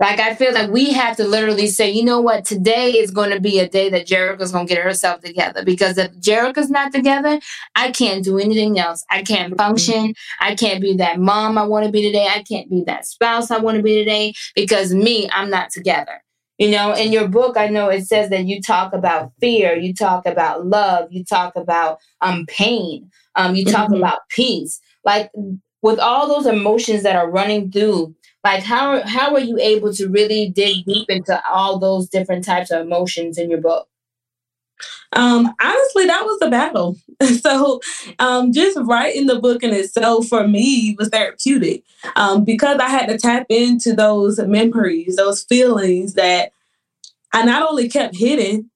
Like 0.00 0.18
I 0.18 0.34
feel 0.34 0.54
like 0.54 0.70
we 0.70 0.92
have 0.92 1.16
to 1.18 1.24
literally 1.24 1.66
say, 1.66 1.90
you 1.90 2.02
know 2.02 2.22
what, 2.22 2.46
today 2.46 2.92
is 2.92 3.10
going 3.10 3.30
to 3.30 3.38
be 3.38 3.58
a 3.58 3.68
day 3.68 3.90
that 3.90 4.06
Jerrica's 4.06 4.50
going 4.50 4.66
to 4.66 4.74
get 4.74 4.82
herself 4.82 5.20
together. 5.20 5.62
Because 5.62 5.98
if 5.98 6.10
Jerrica's 6.18 6.70
not 6.70 6.90
together, 6.90 7.38
I 7.76 7.90
can't 7.90 8.24
do 8.24 8.38
anything 8.38 8.78
else. 8.78 9.04
I 9.10 9.22
can't 9.22 9.54
function. 9.58 10.14
I 10.40 10.54
can't 10.54 10.80
be 10.80 10.96
that 10.96 11.20
mom 11.20 11.58
I 11.58 11.64
want 11.64 11.84
to 11.84 11.92
be 11.92 12.02
today. 12.02 12.28
I 12.30 12.42
can't 12.42 12.70
be 12.70 12.82
that 12.86 13.04
spouse 13.04 13.50
I 13.50 13.58
want 13.58 13.76
to 13.76 13.82
be 13.82 13.94
today 13.94 14.32
because 14.54 14.94
me, 14.94 15.28
I'm 15.32 15.50
not 15.50 15.70
together. 15.70 16.22
You 16.56 16.70
know, 16.70 16.94
in 16.94 17.12
your 17.12 17.28
book, 17.28 17.58
I 17.58 17.68
know 17.68 17.88
it 17.88 18.06
says 18.06 18.30
that 18.30 18.46
you 18.46 18.60
talk 18.60 18.94
about 18.94 19.32
fear, 19.40 19.76
you 19.76 19.94
talk 19.94 20.26
about 20.26 20.66
love, 20.66 21.08
you 21.10 21.24
talk 21.24 21.56
about 21.56 21.98
um 22.22 22.46
pain, 22.46 23.10
um, 23.36 23.54
you 23.54 23.64
talk 23.66 23.88
mm-hmm. 23.88 23.96
about 23.96 24.20
peace. 24.30 24.80
Like 25.04 25.30
with 25.82 25.98
all 25.98 26.28
those 26.28 26.46
emotions 26.46 27.02
that 27.02 27.16
are 27.16 27.30
running 27.30 27.70
through 27.70 28.14
like 28.44 28.62
how 28.62 29.02
how 29.02 29.32
were 29.32 29.40
you 29.40 29.58
able 29.58 29.92
to 29.92 30.08
really 30.08 30.48
dig 30.48 30.84
deep 30.84 31.08
into 31.10 31.40
all 31.48 31.78
those 31.78 32.08
different 32.08 32.44
types 32.44 32.70
of 32.70 32.80
emotions 32.80 33.38
in 33.38 33.50
your 33.50 33.60
book 33.60 33.88
um, 35.12 35.52
honestly, 35.60 36.06
that 36.06 36.24
was 36.24 36.38
the 36.38 36.48
battle. 36.48 36.96
so, 37.40 37.80
um, 38.18 38.52
just 38.52 38.78
writing 38.82 39.26
the 39.26 39.40
book 39.40 39.62
in 39.62 39.74
itself 39.74 40.26
for 40.28 40.46
me 40.46 40.94
was 40.98 41.08
therapeutic 41.08 41.82
um, 42.16 42.44
because 42.44 42.78
I 42.78 42.88
had 42.88 43.06
to 43.06 43.18
tap 43.18 43.46
into 43.48 43.92
those 43.92 44.38
memories, 44.38 45.16
those 45.16 45.42
feelings 45.42 46.14
that 46.14 46.52
I 47.32 47.44
not 47.44 47.68
only 47.68 47.88
kept 47.88 48.16
hidden 48.16 48.70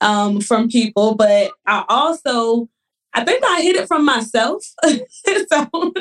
um, 0.00 0.40
from 0.40 0.68
people, 0.68 1.14
but 1.14 1.52
I 1.66 1.84
also 1.88 2.68
I 3.16 3.24
think 3.24 3.42
I 3.46 3.62
hid 3.62 3.76
it 3.76 3.88
from 3.88 4.04
myself. 4.04 4.62
so 4.84 5.92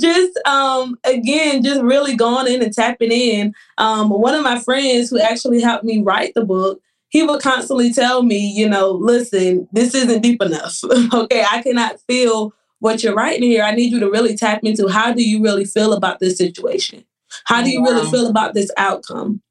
just 0.00 0.38
um 0.44 0.98
again, 1.04 1.62
just 1.62 1.80
really 1.80 2.16
going 2.16 2.52
in 2.52 2.62
and 2.62 2.72
tapping 2.72 3.12
in. 3.12 3.54
Um, 3.78 4.10
one 4.10 4.34
of 4.34 4.42
my 4.42 4.58
friends 4.58 5.08
who 5.08 5.20
actually 5.20 5.60
helped 5.60 5.84
me 5.84 6.02
write 6.02 6.34
the 6.34 6.44
book, 6.44 6.80
he 7.10 7.22
would 7.22 7.40
constantly 7.40 7.92
tell 7.92 8.24
me, 8.24 8.38
you 8.38 8.68
know, 8.68 8.90
listen, 8.90 9.68
this 9.72 9.94
isn't 9.94 10.20
deep 10.20 10.42
enough. 10.42 10.82
okay, 11.14 11.44
I 11.48 11.62
cannot 11.62 12.00
feel 12.08 12.52
what 12.80 13.04
you're 13.04 13.14
writing 13.14 13.44
here. 13.44 13.62
I 13.62 13.70
need 13.70 13.92
you 13.92 14.00
to 14.00 14.10
really 14.10 14.36
tap 14.36 14.60
into 14.64 14.88
how 14.88 15.12
do 15.12 15.22
you 15.22 15.40
really 15.40 15.64
feel 15.64 15.92
about 15.92 16.18
this 16.18 16.36
situation? 16.36 17.04
How 17.44 17.62
do 17.62 17.70
you 17.70 17.82
wow. 17.82 17.90
really 17.90 18.10
feel 18.10 18.26
about 18.26 18.54
this 18.54 18.70
outcome? 18.76 19.42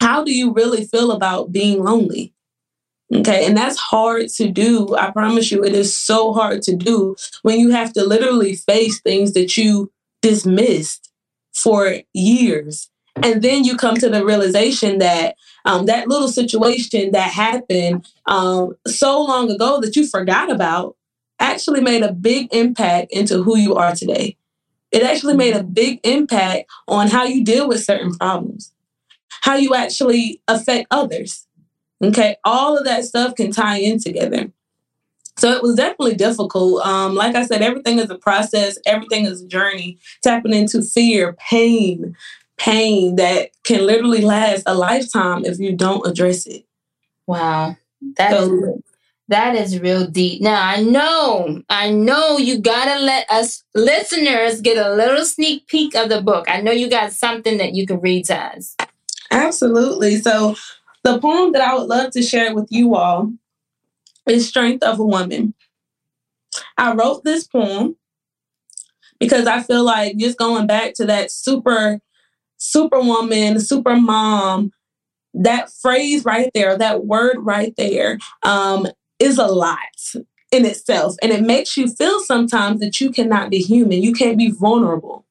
How 0.00 0.24
do 0.24 0.34
you 0.34 0.54
really 0.54 0.86
feel 0.86 1.12
about 1.12 1.52
being 1.52 1.84
lonely? 1.84 2.32
Okay. 3.14 3.46
And 3.46 3.56
that's 3.56 3.78
hard 3.78 4.28
to 4.36 4.48
do. 4.48 4.96
I 4.96 5.10
promise 5.10 5.50
you, 5.50 5.62
it 5.62 5.74
is 5.74 5.96
so 5.96 6.32
hard 6.32 6.62
to 6.62 6.74
do 6.74 7.14
when 7.42 7.60
you 7.60 7.70
have 7.70 7.92
to 7.94 8.04
literally 8.04 8.54
face 8.54 9.00
things 9.00 9.34
that 9.34 9.56
you 9.56 9.92
dismissed 10.22 11.12
for 11.52 11.96
years. 12.14 12.88
And 13.22 13.42
then 13.42 13.64
you 13.64 13.76
come 13.76 13.96
to 13.96 14.08
the 14.08 14.24
realization 14.24 14.98
that 14.98 15.36
um, 15.66 15.86
that 15.86 16.08
little 16.08 16.28
situation 16.28 17.12
that 17.12 17.30
happened 17.30 18.06
um, 18.26 18.74
so 18.86 19.22
long 19.22 19.50
ago 19.50 19.80
that 19.80 19.94
you 19.94 20.06
forgot 20.06 20.50
about 20.50 20.96
actually 21.38 21.82
made 21.82 22.02
a 22.02 22.12
big 22.12 22.48
impact 22.54 23.12
into 23.12 23.42
who 23.42 23.58
you 23.58 23.74
are 23.74 23.94
today. 23.94 24.36
It 24.90 25.02
actually 25.02 25.36
made 25.36 25.54
a 25.54 25.62
big 25.62 26.00
impact 26.04 26.70
on 26.88 27.08
how 27.08 27.24
you 27.24 27.44
deal 27.44 27.68
with 27.68 27.84
certain 27.84 28.14
problems, 28.14 28.72
how 29.42 29.56
you 29.56 29.74
actually 29.74 30.40
affect 30.48 30.86
others. 30.90 31.46
Okay, 32.02 32.36
all 32.44 32.76
of 32.76 32.84
that 32.84 33.04
stuff 33.04 33.34
can 33.36 33.52
tie 33.52 33.78
in 33.78 33.98
together. 33.98 34.50
So 35.38 35.50
it 35.52 35.62
was 35.62 35.76
definitely 35.76 36.16
difficult. 36.16 36.84
Um, 36.84 37.14
like 37.14 37.34
I 37.34 37.44
said, 37.44 37.62
everything 37.62 37.98
is 37.98 38.10
a 38.10 38.18
process, 38.18 38.78
everything 38.86 39.24
is 39.24 39.42
a 39.42 39.46
journey, 39.46 39.98
tapping 40.22 40.52
into 40.52 40.82
fear, 40.82 41.34
pain, 41.34 42.14
pain 42.58 43.16
that 43.16 43.50
can 43.64 43.86
literally 43.86 44.20
last 44.20 44.64
a 44.66 44.74
lifetime 44.74 45.44
if 45.44 45.58
you 45.58 45.74
don't 45.74 46.06
address 46.06 46.46
it. 46.46 46.64
Wow. 47.26 47.76
That 48.16 48.32
so, 48.32 48.52
is, 48.52 48.82
that 49.28 49.54
is 49.54 49.80
real 49.80 50.06
deep. 50.06 50.42
Now 50.42 50.62
I 50.62 50.82
know, 50.82 51.62
I 51.70 51.90
know 51.90 52.36
you 52.36 52.60
gotta 52.60 53.00
let 53.00 53.30
us 53.30 53.64
listeners 53.74 54.60
get 54.60 54.76
a 54.76 54.94
little 54.94 55.24
sneak 55.24 55.66
peek 55.66 55.94
of 55.94 56.08
the 56.08 56.20
book. 56.20 56.44
I 56.48 56.60
know 56.60 56.72
you 56.72 56.90
got 56.90 57.12
something 57.12 57.58
that 57.58 57.74
you 57.74 57.86
can 57.86 58.00
read 58.00 58.26
to 58.26 58.36
us. 58.36 58.76
Absolutely. 59.30 60.16
So 60.18 60.56
the 61.04 61.18
poem 61.18 61.52
that 61.52 61.62
I 61.62 61.74
would 61.74 61.88
love 61.88 62.10
to 62.12 62.22
share 62.22 62.54
with 62.54 62.68
you 62.70 62.94
all 62.94 63.32
is 64.26 64.48
Strength 64.48 64.82
of 64.82 65.00
a 65.00 65.04
Woman. 65.04 65.54
I 66.76 66.94
wrote 66.94 67.24
this 67.24 67.46
poem 67.46 67.96
because 69.18 69.46
I 69.46 69.62
feel 69.62 69.84
like 69.84 70.16
just 70.16 70.38
going 70.38 70.66
back 70.66 70.94
to 70.94 71.06
that 71.06 71.30
super 71.30 72.00
superwoman, 72.58 73.58
super 73.58 73.96
mom, 73.96 74.72
that 75.34 75.70
phrase 75.70 76.24
right 76.24 76.50
there, 76.54 76.76
that 76.78 77.06
word 77.06 77.36
right 77.40 77.74
there, 77.76 78.18
um, 78.42 78.86
is 79.18 79.38
a 79.38 79.46
lot 79.46 79.78
in 80.52 80.64
itself. 80.66 81.16
And 81.22 81.32
it 81.32 81.42
makes 81.42 81.76
you 81.76 81.88
feel 81.88 82.20
sometimes 82.20 82.80
that 82.80 83.00
you 83.00 83.10
cannot 83.10 83.50
be 83.50 83.58
human. 83.58 84.02
You 84.02 84.12
can't 84.12 84.38
be 84.38 84.50
vulnerable. 84.50 85.24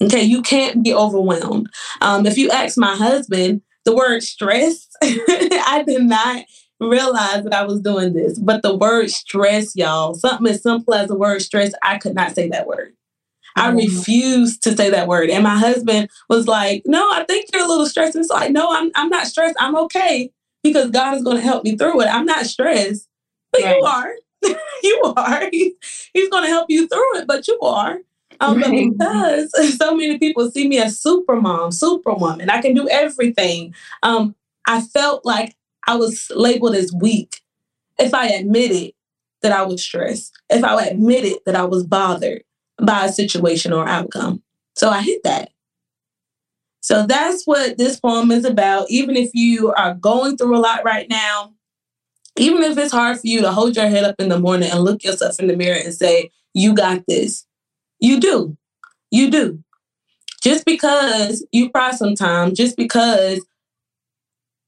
Okay, 0.00 0.22
you 0.22 0.42
can't 0.42 0.82
be 0.82 0.94
overwhelmed. 0.94 1.68
Um, 2.00 2.26
if 2.26 2.38
you 2.38 2.50
ask 2.50 2.78
my 2.78 2.96
husband, 2.96 3.62
the 3.84 3.94
word 3.94 4.22
stress, 4.22 4.88
I 5.02 5.84
did 5.86 6.02
not 6.02 6.44
realize 6.80 7.44
that 7.44 7.54
I 7.54 7.64
was 7.64 7.80
doing 7.80 8.12
this. 8.12 8.38
But 8.38 8.62
the 8.62 8.76
word 8.76 9.10
stress, 9.10 9.74
y'all, 9.76 10.14
something 10.14 10.46
as 10.46 10.62
simple 10.62 10.94
as 10.94 11.08
the 11.08 11.16
word 11.16 11.42
stress, 11.42 11.72
I 11.82 11.98
could 11.98 12.14
not 12.14 12.34
say 12.34 12.48
that 12.48 12.66
word. 12.66 12.94
I 13.54 13.68
mm-hmm. 13.68 13.76
refused 13.78 14.62
to 14.64 14.76
say 14.76 14.90
that 14.90 15.08
word. 15.08 15.30
And 15.30 15.44
my 15.44 15.58
husband 15.58 16.08
was 16.28 16.48
like, 16.48 16.82
No, 16.86 17.10
I 17.12 17.24
think 17.24 17.46
you're 17.52 17.64
a 17.64 17.68
little 17.68 17.86
stressed. 17.86 18.14
And 18.14 18.24
it's 18.24 18.32
like, 18.32 18.50
No, 18.50 18.72
I'm, 18.72 18.90
I'm 18.94 19.08
not 19.08 19.26
stressed. 19.26 19.56
I'm 19.60 19.76
okay 19.76 20.30
because 20.62 20.90
God 20.90 21.16
is 21.16 21.22
going 21.22 21.36
to 21.36 21.42
help 21.42 21.64
me 21.64 21.76
through 21.76 22.00
it. 22.02 22.06
I'm 22.06 22.24
not 22.24 22.46
stressed, 22.46 23.08
but 23.52 23.62
right. 23.62 23.76
you 23.76 23.84
are. 23.84 24.14
you 24.82 25.14
are. 25.16 25.50
he's 25.50 26.28
going 26.30 26.44
to 26.44 26.48
help 26.48 26.66
you 26.68 26.88
through 26.88 27.18
it, 27.18 27.26
but 27.26 27.46
you 27.46 27.58
are. 27.60 27.98
Um, 28.40 28.60
but 28.60 28.70
because 28.70 29.76
so 29.78 29.94
many 29.94 30.18
people 30.18 30.50
see 30.50 30.68
me 30.68 30.78
as 30.78 31.00
super 31.00 31.40
mom, 31.40 31.70
superwoman, 31.70 32.50
I 32.50 32.60
can 32.60 32.74
do 32.74 32.88
everything. 32.88 33.74
Um, 34.02 34.34
I 34.66 34.80
felt 34.80 35.24
like 35.24 35.54
I 35.86 35.96
was 35.96 36.30
labeled 36.34 36.74
as 36.74 36.92
weak 36.92 37.40
if 37.98 38.14
I 38.14 38.28
admitted 38.28 38.92
that 39.42 39.52
I 39.52 39.62
was 39.62 39.82
stressed, 39.82 40.32
if 40.50 40.64
I 40.64 40.84
admitted 40.86 41.38
that 41.46 41.56
I 41.56 41.64
was 41.64 41.84
bothered 41.84 42.44
by 42.80 43.06
a 43.06 43.12
situation 43.12 43.72
or 43.72 43.86
outcome. 43.86 44.42
So 44.74 44.88
I 44.88 45.02
hit 45.02 45.22
that. 45.24 45.50
So 46.80 47.06
that's 47.06 47.44
what 47.44 47.78
this 47.78 48.00
poem 48.00 48.30
is 48.32 48.44
about. 48.44 48.90
Even 48.90 49.16
if 49.16 49.30
you 49.34 49.72
are 49.72 49.94
going 49.94 50.36
through 50.36 50.56
a 50.56 50.58
lot 50.58 50.84
right 50.84 51.08
now, 51.08 51.54
even 52.36 52.62
if 52.62 52.76
it's 52.78 52.92
hard 52.92 53.20
for 53.20 53.26
you 53.26 53.40
to 53.42 53.52
hold 53.52 53.76
your 53.76 53.88
head 53.88 54.04
up 54.04 54.16
in 54.18 54.28
the 54.28 54.38
morning 54.38 54.70
and 54.70 54.82
look 54.82 55.04
yourself 55.04 55.38
in 55.38 55.46
the 55.46 55.56
mirror 55.56 55.78
and 55.82 55.94
say, 55.94 56.30
You 56.54 56.74
got 56.74 57.04
this, 57.06 57.46
you 58.02 58.20
do. 58.20 58.56
You 59.10 59.30
do. 59.30 59.62
Just 60.42 60.66
because 60.66 61.46
you 61.52 61.70
cry 61.70 61.92
sometimes, 61.92 62.58
just 62.58 62.76
because 62.76 63.40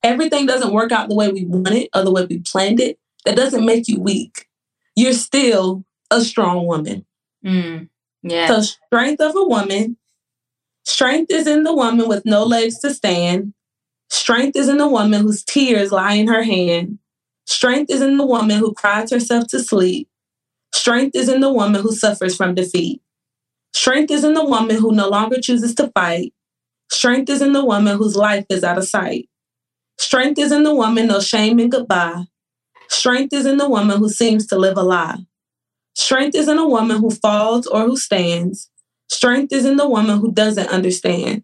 everything 0.05 0.47
doesn't 0.47 0.73
work 0.73 0.93
out 0.93 1.09
the 1.09 1.17
way 1.17 1.31
we 1.31 1.45
want 1.45 1.75
it 1.75 1.91
or 1.95 2.05
the 2.05 2.13
way 2.13 2.25
we 2.25 2.39
planned 2.39 2.79
it, 2.79 2.99
that 3.25 3.37
doesn't 3.37 3.67
make 3.67 3.89
you 3.89 4.01
weak. 4.01 4.47
You're 4.95 5.15
still 5.15 5.85
a 6.11 6.21
strong 6.21 6.67
woman. 6.67 7.05
Mm, 7.45 7.89
yeah. 8.23 8.47
So, 8.47 8.61
strength 8.61 9.21
of 9.21 9.35
a 9.35 9.43
woman, 9.43 9.97
strength 10.85 11.33
is 11.33 11.49
in 11.49 11.65
the 11.65 11.75
woman 11.75 12.09
with 12.09 12.25
no 12.25 12.45
legs 12.45 12.79
to 12.81 12.95
stand. 12.95 13.53
Strength 14.11 14.57
is 14.57 14.69
in 14.69 14.77
the 14.77 14.87
woman 14.87 15.23
whose 15.23 15.43
tears 15.43 15.91
lie 15.91 16.15
in 16.15 16.29
her 16.29 16.45
hand. 16.45 16.99
Strength 17.47 17.91
is 17.91 18.01
in 18.01 18.17
the 18.17 18.27
woman 18.27 18.59
who 18.59 18.73
cries 18.75 19.11
herself 19.11 19.49
to 19.49 19.59
sleep. 19.59 20.09
Strength 20.73 21.17
is 21.17 21.29
in 21.29 21.41
the 21.41 21.53
woman 21.53 21.83
who 21.83 21.93
suffers 21.93 22.37
from 22.37 22.55
defeat. 22.55 23.01
Strength 23.75 24.11
is 24.13 24.25
in 24.25 24.35
the 24.35 24.45
woman 24.45 24.77
who 24.77 24.93
no 24.93 25.09
longer 25.09 25.41
chooses 25.41 25.75
to 25.75 25.89
fight. 25.89 26.33
Strength 26.91 27.29
is 27.29 27.43
in 27.43 27.53
the 27.53 27.65
woman 27.65 27.99
whose 27.99 28.17
life 28.17 28.47
is 28.49 28.63
out 28.63 28.79
of 28.79 28.89
sight. 28.89 29.29
Strength 29.99 30.39
is 30.39 30.53
in 30.53 30.63
the 30.63 30.75
woman 30.75 31.09
no 31.09 31.21
shame 31.21 31.59
and 31.59 31.71
goodbye. 31.71 32.25
Strength 32.89 33.33
is 33.33 33.47
in 33.47 33.57
the 33.57 33.69
woman 33.69 33.99
who 33.99 34.09
seems 34.09 34.47
to 34.47 34.57
live 34.57 34.77
a 34.77 34.83
lie. 34.83 35.19
Strength 35.97 36.37
is 36.37 36.49
in 36.49 36.59
a 36.59 36.69
woman 36.69 36.99
who 37.01 37.11
falls 37.11 37.67
or 37.67 37.83
who 37.83 37.97
stands. 37.97 38.71
Strength 39.09 39.53
is 39.53 39.65
in 39.65 39.77
the 39.77 39.89
woman 39.89 40.19
who 40.19 40.33
doesn't 40.33 40.69
understand. 40.69 41.43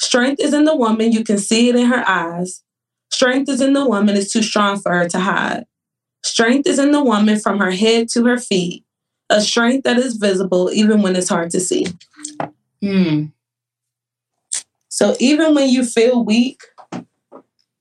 Strength 0.00 0.40
is 0.40 0.54
in 0.54 0.64
the 0.64 0.76
woman 0.76 1.12
you 1.12 1.24
can 1.24 1.38
see 1.38 1.68
it 1.68 1.76
in 1.76 1.86
her 1.86 2.08
eyes. 2.08 2.62
Strength 3.10 3.48
is 3.48 3.60
in 3.60 3.72
the 3.72 3.86
woman 3.86 4.16
is 4.16 4.32
too 4.32 4.42
strong 4.42 4.78
for 4.78 4.92
her 4.92 5.08
to 5.08 5.20
hide. 5.20 5.64
Strength 6.24 6.68
is 6.68 6.78
in 6.78 6.92
the 6.92 7.02
woman 7.02 7.38
from 7.38 7.58
her 7.58 7.70
head 7.70 8.08
to 8.10 8.24
her 8.26 8.38
feet. 8.38 8.83
A 9.30 9.40
strength 9.40 9.84
that 9.84 9.98
is 9.98 10.16
visible 10.16 10.70
even 10.72 11.02
when 11.02 11.16
it's 11.16 11.28
hard 11.28 11.50
to 11.50 11.60
see. 11.60 11.86
Hmm. 12.82 13.26
So 14.88 15.16
even 15.18 15.54
when 15.54 15.70
you 15.70 15.84
feel 15.84 16.24
weak, 16.24 16.62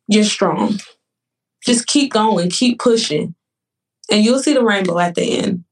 you're 0.07 0.23
strong. 0.23 0.79
Just 1.65 1.87
keep 1.87 2.11
going, 2.11 2.49
keep 2.49 2.79
pushing, 2.79 3.35
and 4.09 4.23
you'll 4.23 4.39
see 4.39 4.53
the 4.53 4.63
rainbow 4.63 4.99
at 4.99 5.15
the 5.15 5.37
end. 5.37 5.63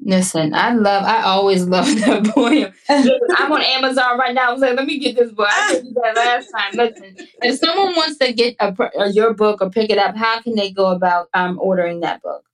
Listen, 0.00 0.54
I 0.54 0.72
love, 0.72 1.02
I 1.02 1.22
always 1.22 1.64
love 1.64 1.86
that 2.00 2.24
poem. 2.26 2.72
I'm 3.36 3.52
on 3.52 3.62
Amazon 3.62 4.16
right 4.18 4.34
now. 4.34 4.50
I 4.50 4.52
was 4.52 4.60
like, 4.60 4.76
let 4.76 4.86
me 4.86 4.98
get 4.98 5.16
this 5.16 5.32
book. 5.32 5.48
I 5.50 5.72
did 5.72 5.94
that 5.94 6.16
last 6.16 6.50
time. 6.50 6.72
Listen, 6.74 7.16
if 7.42 7.58
someone 7.58 7.96
wants 7.96 8.18
to 8.18 8.32
get 8.32 8.54
a, 8.60 8.74
a, 8.98 9.10
your 9.10 9.34
book 9.34 9.60
or 9.60 9.70
pick 9.70 9.90
it 9.90 9.98
up, 9.98 10.16
how 10.16 10.40
can 10.40 10.54
they 10.54 10.70
go 10.70 10.86
about 10.86 11.28
um, 11.34 11.58
ordering 11.60 12.00
that 12.00 12.22
book? 12.22 12.47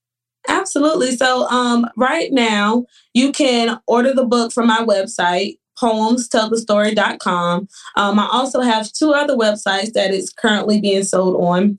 Absolutely. 0.49 1.17
So, 1.17 1.49
um, 1.49 1.87
right 1.97 2.31
now, 2.33 2.85
you 3.15 3.33
can 3.33 3.81
order 3.87 4.13
the 4.13 4.27
book 4.27 4.53
from 4.53 4.67
my 4.67 4.85
website, 4.85 5.59
poemstellthestory.com. 5.79 7.69
Um, 7.97 8.19
I 8.19 8.29
also 8.31 8.61
have 8.61 8.93
two 8.93 9.13
other 9.13 9.37
websites 9.37 9.93
that 9.93 10.13
is 10.13 10.31
currently 10.31 10.81
being 10.81 11.03
sold 11.03 11.37
on. 11.43 11.79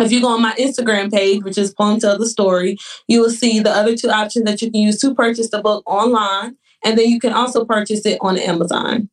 If 0.00 0.10
you 0.10 0.20
go 0.20 0.28
on 0.28 0.42
my 0.42 0.54
Instagram 0.54 1.12
page, 1.12 1.44
which 1.44 1.56
is 1.56 1.72
Poem 1.72 2.00
Tell 2.00 2.18
the 2.18 2.26
Story, 2.26 2.76
you 3.06 3.20
will 3.20 3.30
see 3.30 3.60
the 3.60 3.70
other 3.70 3.94
two 3.96 4.10
options 4.10 4.44
that 4.46 4.60
you 4.60 4.70
can 4.70 4.80
use 4.80 4.98
to 5.00 5.14
purchase 5.14 5.50
the 5.50 5.62
book 5.62 5.84
online. 5.86 6.56
And 6.84 6.98
then 6.98 7.08
you 7.08 7.20
can 7.20 7.32
also 7.32 7.64
purchase 7.64 8.04
it 8.04 8.18
on 8.20 8.36
Amazon. 8.36 9.08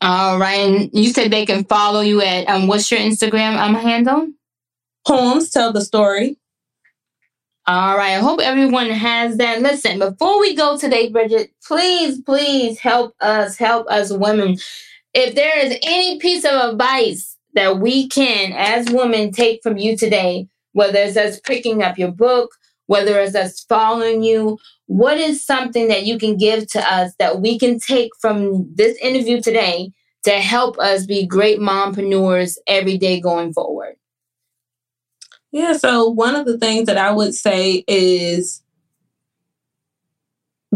All 0.00 0.38
right. 0.38 0.58
And 0.58 0.90
you 0.92 1.10
said 1.10 1.30
they 1.30 1.46
can 1.46 1.64
follow 1.64 2.00
you 2.00 2.20
at 2.22 2.48
um 2.48 2.66
what's 2.66 2.90
your 2.90 3.00
Instagram 3.00 3.56
um 3.56 3.74
handle? 3.74 4.28
Poems 5.06 5.50
Tell 5.50 5.72
the 5.72 5.80
Story. 5.80 6.36
All 7.70 7.96
right. 7.96 8.16
I 8.16 8.18
hope 8.18 8.40
everyone 8.40 8.90
has 8.90 9.36
that. 9.36 9.62
Listen, 9.62 10.00
before 10.00 10.40
we 10.40 10.56
go 10.56 10.76
today, 10.76 11.08
Bridget, 11.08 11.52
please, 11.64 12.20
please 12.20 12.80
help 12.80 13.14
us, 13.20 13.56
help 13.56 13.86
us 13.88 14.12
women. 14.12 14.56
If 15.14 15.36
there 15.36 15.56
is 15.56 15.78
any 15.84 16.18
piece 16.18 16.44
of 16.44 16.50
advice 16.50 17.36
that 17.54 17.78
we 17.78 18.08
can, 18.08 18.52
as 18.54 18.90
women, 18.90 19.30
take 19.30 19.62
from 19.62 19.78
you 19.78 19.96
today, 19.96 20.48
whether 20.72 20.98
it's 20.98 21.16
us 21.16 21.38
picking 21.38 21.80
up 21.80 21.96
your 21.96 22.10
book, 22.10 22.50
whether 22.86 23.20
it's 23.20 23.36
us 23.36 23.60
following 23.60 24.24
you, 24.24 24.58
what 24.86 25.18
is 25.18 25.46
something 25.46 25.86
that 25.86 26.04
you 26.04 26.18
can 26.18 26.36
give 26.36 26.66
to 26.72 26.80
us 26.92 27.12
that 27.20 27.40
we 27.40 27.56
can 27.56 27.78
take 27.78 28.10
from 28.20 28.68
this 28.74 28.98
interview 28.98 29.40
today 29.40 29.92
to 30.24 30.32
help 30.32 30.76
us 30.80 31.06
be 31.06 31.24
great 31.24 31.60
mompreneurs 31.60 32.56
every 32.66 32.98
day 32.98 33.20
going 33.20 33.52
forward? 33.52 33.94
Yeah, 35.52 35.72
so 35.72 36.08
one 36.08 36.36
of 36.36 36.46
the 36.46 36.58
things 36.58 36.86
that 36.86 36.96
I 36.96 37.10
would 37.10 37.34
say 37.34 37.84
is 37.88 38.62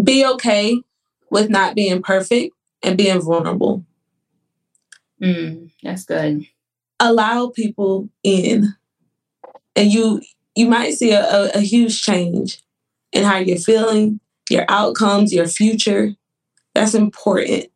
be 0.02 0.26
okay 0.26 0.80
with 1.30 1.48
not 1.48 1.74
being 1.74 2.02
perfect 2.02 2.54
and 2.82 2.98
being 2.98 3.20
vulnerable. 3.20 3.84
Mm, 5.22 5.70
that's 5.82 6.04
good. 6.04 6.46
Allow 6.98 7.50
people 7.50 8.08
in 8.22 8.74
and 9.76 9.92
you 9.92 10.22
you 10.54 10.66
might 10.66 10.94
see 10.94 11.12
a, 11.12 11.24
a, 11.24 11.50
a 11.56 11.60
huge 11.60 12.02
change 12.02 12.62
in 13.12 13.24
how 13.24 13.38
you're 13.38 13.58
feeling 13.58 14.20
your 14.50 14.64
outcomes 14.68 15.32
your 15.32 15.46
future. 15.46 16.14
That's 16.74 16.94
important. 16.94 17.66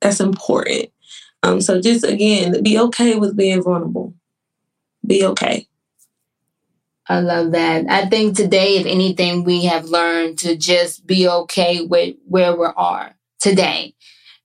That's 0.00 0.20
important. 0.20 0.90
Um, 1.42 1.60
so 1.60 1.80
just 1.80 2.04
again 2.04 2.62
be 2.62 2.78
okay 2.78 3.16
with 3.16 3.36
being 3.36 3.62
vulnerable. 3.62 4.14
Be 5.06 5.24
okay 5.26 5.66
I 7.08 7.20
love 7.20 7.52
that. 7.52 7.84
I 7.88 8.06
think 8.06 8.36
today, 8.36 8.76
if 8.76 8.86
anything, 8.86 9.44
we 9.44 9.64
have 9.64 9.84
learned 9.84 10.38
to 10.38 10.56
just 10.56 11.06
be 11.06 11.28
okay 11.28 11.82
with 11.82 12.16
where 12.26 12.56
we 12.56 12.66
are 12.76 13.14
today. 13.40 13.94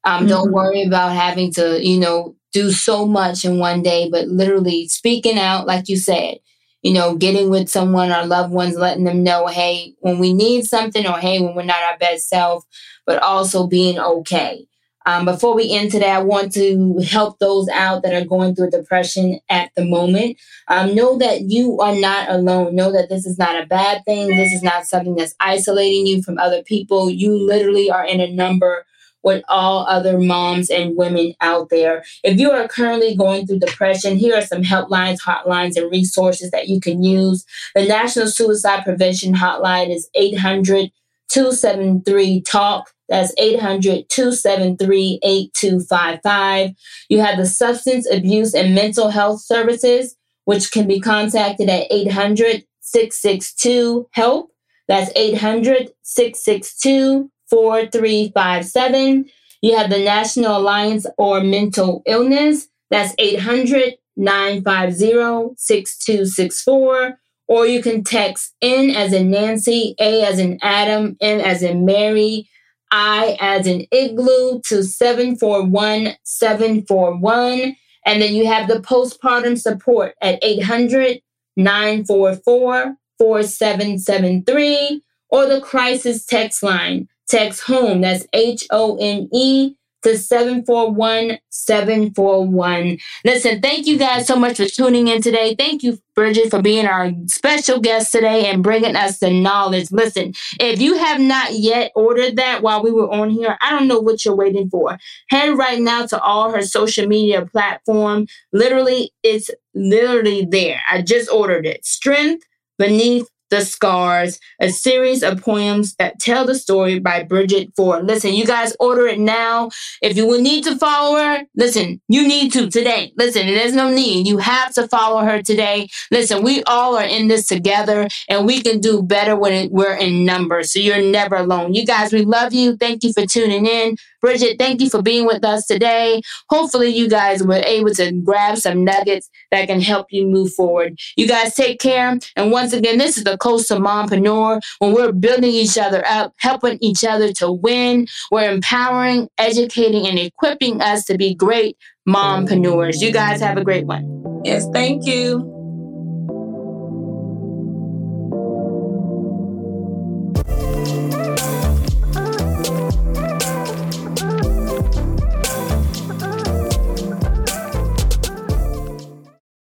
Um, 0.03 0.19
mm-hmm. 0.21 0.27
Don't 0.27 0.51
worry 0.51 0.83
about 0.83 1.13
having 1.13 1.53
to, 1.53 1.85
you 1.85 1.99
know, 1.99 2.35
do 2.51 2.71
so 2.71 3.05
much 3.05 3.45
in 3.45 3.59
one 3.59 3.81
day, 3.81 4.09
but 4.09 4.27
literally 4.27 4.87
speaking 4.87 5.37
out, 5.37 5.67
like 5.67 5.87
you 5.87 5.97
said, 5.97 6.39
you 6.81 6.93
know, 6.93 7.15
getting 7.15 7.49
with 7.49 7.69
someone, 7.69 8.11
our 8.11 8.25
loved 8.25 8.51
ones, 8.51 8.75
letting 8.75 9.03
them 9.03 9.23
know, 9.23 9.47
hey, 9.47 9.93
when 9.99 10.19
we 10.19 10.33
need 10.33 10.65
something, 10.65 11.05
or 11.05 11.17
hey, 11.17 11.39
when 11.41 11.55
we're 11.55 11.63
not 11.63 11.83
our 11.83 11.97
best 11.97 12.27
self, 12.27 12.65
but 13.05 13.21
also 13.21 13.67
being 13.67 13.99
okay. 13.99 14.65
Um, 15.05 15.25
before 15.25 15.55
we 15.55 15.71
end 15.71 15.91
today, 15.91 16.11
I 16.11 16.21
want 16.21 16.53
to 16.53 16.99
help 16.99 17.39
those 17.39 17.67
out 17.69 18.03
that 18.03 18.13
are 18.13 18.25
going 18.25 18.55
through 18.55 18.71
depression 18.71 19.39
at 19.49 19.71
the 19.75 19.85
moment. 19.85 20.37
Um, 20.67 20.93
know 20.93 21.17
that 21.17 21.41
you 21.43 21.79
are 21.79 21.95
not 21.95 22.29
alone. 22.29 22.75
Know 22.75 22.91
that 22.91 23.09
this 23.09 23.25
is 23.25 23.37
not 23.37 23.61
a 23.61 23.65
bad 23.65 24.03
thing. 24.05 24.27
This 24.27 24.51
is 24.51 24.63
not 24.63 24.85
something 24.85 25.15
that's 25.15 25.35
isolating 25.39 26.05
you 26.05 26.21
from 26.21 26.37
other 26.37 26.63
people. 26.63 27.09
You 27.09 27.33
literally 27.33 27.89
are 27.89 28.05
in 28.05 28.19
a 28.19 28.31
number 28.31 28.85
with 29.23 29.43
all 29.49 29.85
other 29.87 30.17
moms 30.17 30.69
and 30.69 30.95
women 30.95 31.33
out 31.41 31.69
there. 31.69 32.03
If 32.23 32.39
you 32.39 32.51
are 32.51 32.67
currently 32.67 33.15
going 33.15 33.47
through 33.47 33.59
depression, 33.59 34.17
here 34.17 34.35
are 34.35 34.41
some 34.41 34.63
helplines, 34.63 35.21
hotlines, 35.21 35.75
and 35.75 35.91
resources 35.91 36.51
that 36.51 36.67
you 36.67 36.79
can 36.79 37.03
use. 37.03 37.45
The 37.75 37.85
National 37.85 38.27
Suicide 38.27 38.83
Prevention 38.83 39.33
Hotline 39.33 39.93
is 39.93 40.09
800 40.15 40.91
273 41.29 42.41
TALK. 42.41 42.89
That's 43.07 43.33
800 43.37 44.09
273 44.09 45.19
8255. 45.23 46.71
You 47.09 47.19
have 47.21 47.37
the 47.37 47.45
Substance 47.45 48.07
Abuse 48.11 48.53
and 48.53 48.75
Mental 48.75 49.09
Health 49.09 49.41
Services, 49.41 50.15
which 50.45 50.71
can 50.71 50.87
be 50.87 50.99
contacted 50.99 51.69
at 51.69 51.87
800 51.89 52.65
662 52.81 54.09
HELP. 54.11 54.49
That's 54.87 55.11
800 55.15 55.91
662 56.03 57.31
4357. 57.49 59.25
You 59.61 59.75
have 59.75 59.89
the 59.89 59.99
National 59.99 60.57
Alliance 60.57 61.05
or 61.17 61.41
Mental 61.41 62.01
Illness. 62.05 62.67
That's 62.89 63.13
800 63.17 63.95
950 64.17 65.55
6264 65.57 67.19
or 67.49 67.65
you 67.65 67.81
can 67.81 68.03
text 68.03 68.55
N 68.61 68.91
as 68.91 69.11
in 69.11 69.31
Nancy, 69.31 69.95
A 69.99 70.23
as 70.23 70.39
in 70.39 70.59
Adam, 70.61 71.17
M 71.19 71.41
as 71.41 71.63
in 71.63 71.83
Mary, 71.83 72.47
I 72.91 73.35
as 73.41 73.67
in 73.67 73.87
Igloo 73.91 74.61
to 74.67 74.83
741 74.83 76.15
741. 76.23 77.75
And 78.05 78.21
then 78.21 78.33
you 78.33 78.47
have 78.47 78.67
the 78.67 78.79
postpartum 78.79 79.57
support 79.57 80.13
at 80.21 80.39
800 80.41 81.21
944 81.57 82.95
4773 83.17 85.03
or 85.29 85.45
the 85.47 85.59
crisis 85.59 86.25
text 86.25 86.63
line. 86.63 87.09
Text 87.27 87.61
home, 87.61 88.01
that's 88.01 88.25
H 88.33 88.65
O 88.71 88.97
N 88.99 89.27
E 89.33 89.75
to 90.03 90.17
741 90.17 91.39
741. 91.49 92.97
Listen, 93.25 93.61
thank 93.61 93.85
you 93.85 93.97
guys 93.97 94.27
so 94.27 94.35
much 94.35 94.57
for 94.57 94.65
tuning 94.65 95.07
in 95.07 95.21
today. 95.21 95.55
Thank 95.55 95.83
you, 95.83 95.99
Bridget, 96.15 96.49
for 96.49 96.61
being 96.61 96.85
our 96.85 97.11
special 97.27 97.79
guest 97.79 98.11
today 98.11 98.49
and 98.49 98.63
bringing 98.63 98.95
us 98.95 99.19
the 99.19 99.29
knowledge. 99.31 99.91
Listen, 99.91 100.33
if 100.59 100.79
you 100.79 100.97
have 100.97 101.19
not 101.19 101.53
yet 101.53 101.91
ordered 101.95 102.37
that 102.37 102.61
while 102.61 102.81
we 102.83 102.91
were 102.91 103.11
on 103.11 103.29
here, 103.29 103.57
I 103.61 103.71
don't 103.71 103.87
know 103.87 103.99
what 103.99 104.23
you're 104.23 104.35
waiting 104.35 104.69
for. 104.69 104.97
Head 105.29 105.57
right 105.57 105.79
now 105.79 106.05
to 106.07 106.19
all 106.21 106.51
her 106.51 106.61
social 106.61 107.07
media 107.07 107.45
platform. 107.45 108.27
Literally, 108.53 109.11
it's 109.23 109.49
literally 109.73 110.45
there. 110.45 110.81
I 110.89 111.01
just 111.01 111.29
ordered 111.31 111.65
it. 111.65 111.85
Strength 111.85 112.45
beneath 112.77 113.27
the 113.49 113.61
Scars, 113.61 114.39
a 114.59 114.69
series 114.69 115.23
of 115.23 115.41
poems 115.41 115.95
that 115.95 116.19
tell 116.19 116.45
the 116.45 116.55
story 116.55 116.99
by 116.99 117.23
Bridget 117.23 117.73
Ford. 117.75 118.05
Listen, 118.05 118.33
you 118.33 118.45
guys 118.45 118.75
order 118.79 119.07
it 119.07 119.19
now. 119.19 119.69
If 120.01 120.17
you 120.17 120.27
will 120.27 120.41
need 120.41 120.63
to 120.65 120.77
follow 120.77 121.17
her, 121.17 121.43
listen, 121.55 122.01
you 122.07 122.27
need 122.27 122.53
to 122.53 122.69
today. 122.69 123.13
Listen, 123.17 123.47
there's 123.47 123.73
no 123.73 123.89
need. 123.89 124.27
You 124.27 124.37
have 124.37 124.73
to 124.75 124.87
follow 124.87 125.23
her 125.23 125.41
today. 125.41 125.87
Listen, 126.11 126.43
we 126.43 126.63
all 126.63 126.95
are 126.97 127.03
in 127.03 127.27
this 127.27 127.47
together 127.47 128.07
and 128.27 128.45
we 128.45 128.61
can 128.61 128.79
do 128.79 129.01
better 129.01 129.35
when 129.35 129.69
we're 129.71 129.95
in 129.95 130.25
numbers. 130.25 130.73
So 130.73 130.79
you're 130.79 131.01
never 131.01 131.35
alone. 131.35 131.73
You 131.73 131.85
guys, 131.85 132.13
we 132.13 132.23
love 132.23 132.53
you. 132.53 132.77
Thank 132.77 133.03
you 133.03 133.13
for 133.13 133.25
tuning 133.25 133.65
in. 133.65 133.95
Bridget, 134.21 134.57
thank 134.59 134.81
you 134.81 134.89
for 134.89 135.01
being 135.01 135.25
with 135.25 135.45
us 135.45 135.65
today. 135.65 136.21
Hopefully, 136.49 136.89
you 136.89 137.09
guys 137.09 137.41
were 137.41 137.61
able 137.65 137.91
to 137.91 138.11
grab 138.11 138.57
some 138.57 138.83
nuggets 138.83 139.29
that 139.51 139.67
can 139.67 139.79
help 139.79 140.07
you 140.09 140.27
move 140.27 140.53
forward. 140.53 140.99
You 141.15 141.27
guys 141.27 141.55
take 141.55 141.79
care. 141.79 142.17
And 142.35 142.51
once 142.51 142.73
again, 142.73 142.97
this 142.97 143.17
is 143.17 143.23
the 143.23 143.37
Coastal 143.39 143.79
Mompreneur 143.79 144.61
when 144.79 144.93
we're 144.93 145.11
building 145.11 145.51
each 145.51 145.77
other 145.77 146.05
up, 146.05 146.33
helping 146.37 146.77
each 146.81 147.03
other 147.03 147.33
to 147.33 147.51
win. 147.51 148.07
We're 148.31 148.51
empowering, 148.51 149.29
educating, 149.37 150.07
and 150.07 150.19
equipping 150.19 150.81
us 150.81 151.05
to 151.05 151.17
be 151.17 151.33
great 151.33 151.77
mompreneurs. 152.07 153.01
You 153.01 153.11
guys 153.11 153.41
have 153.41 153.57
a 153.57 153.63
great 153.63 153.85
one. 153.85 154.41
Yes, 154.43 154.67
thank 154.73 155.05
you. 155.05 155.58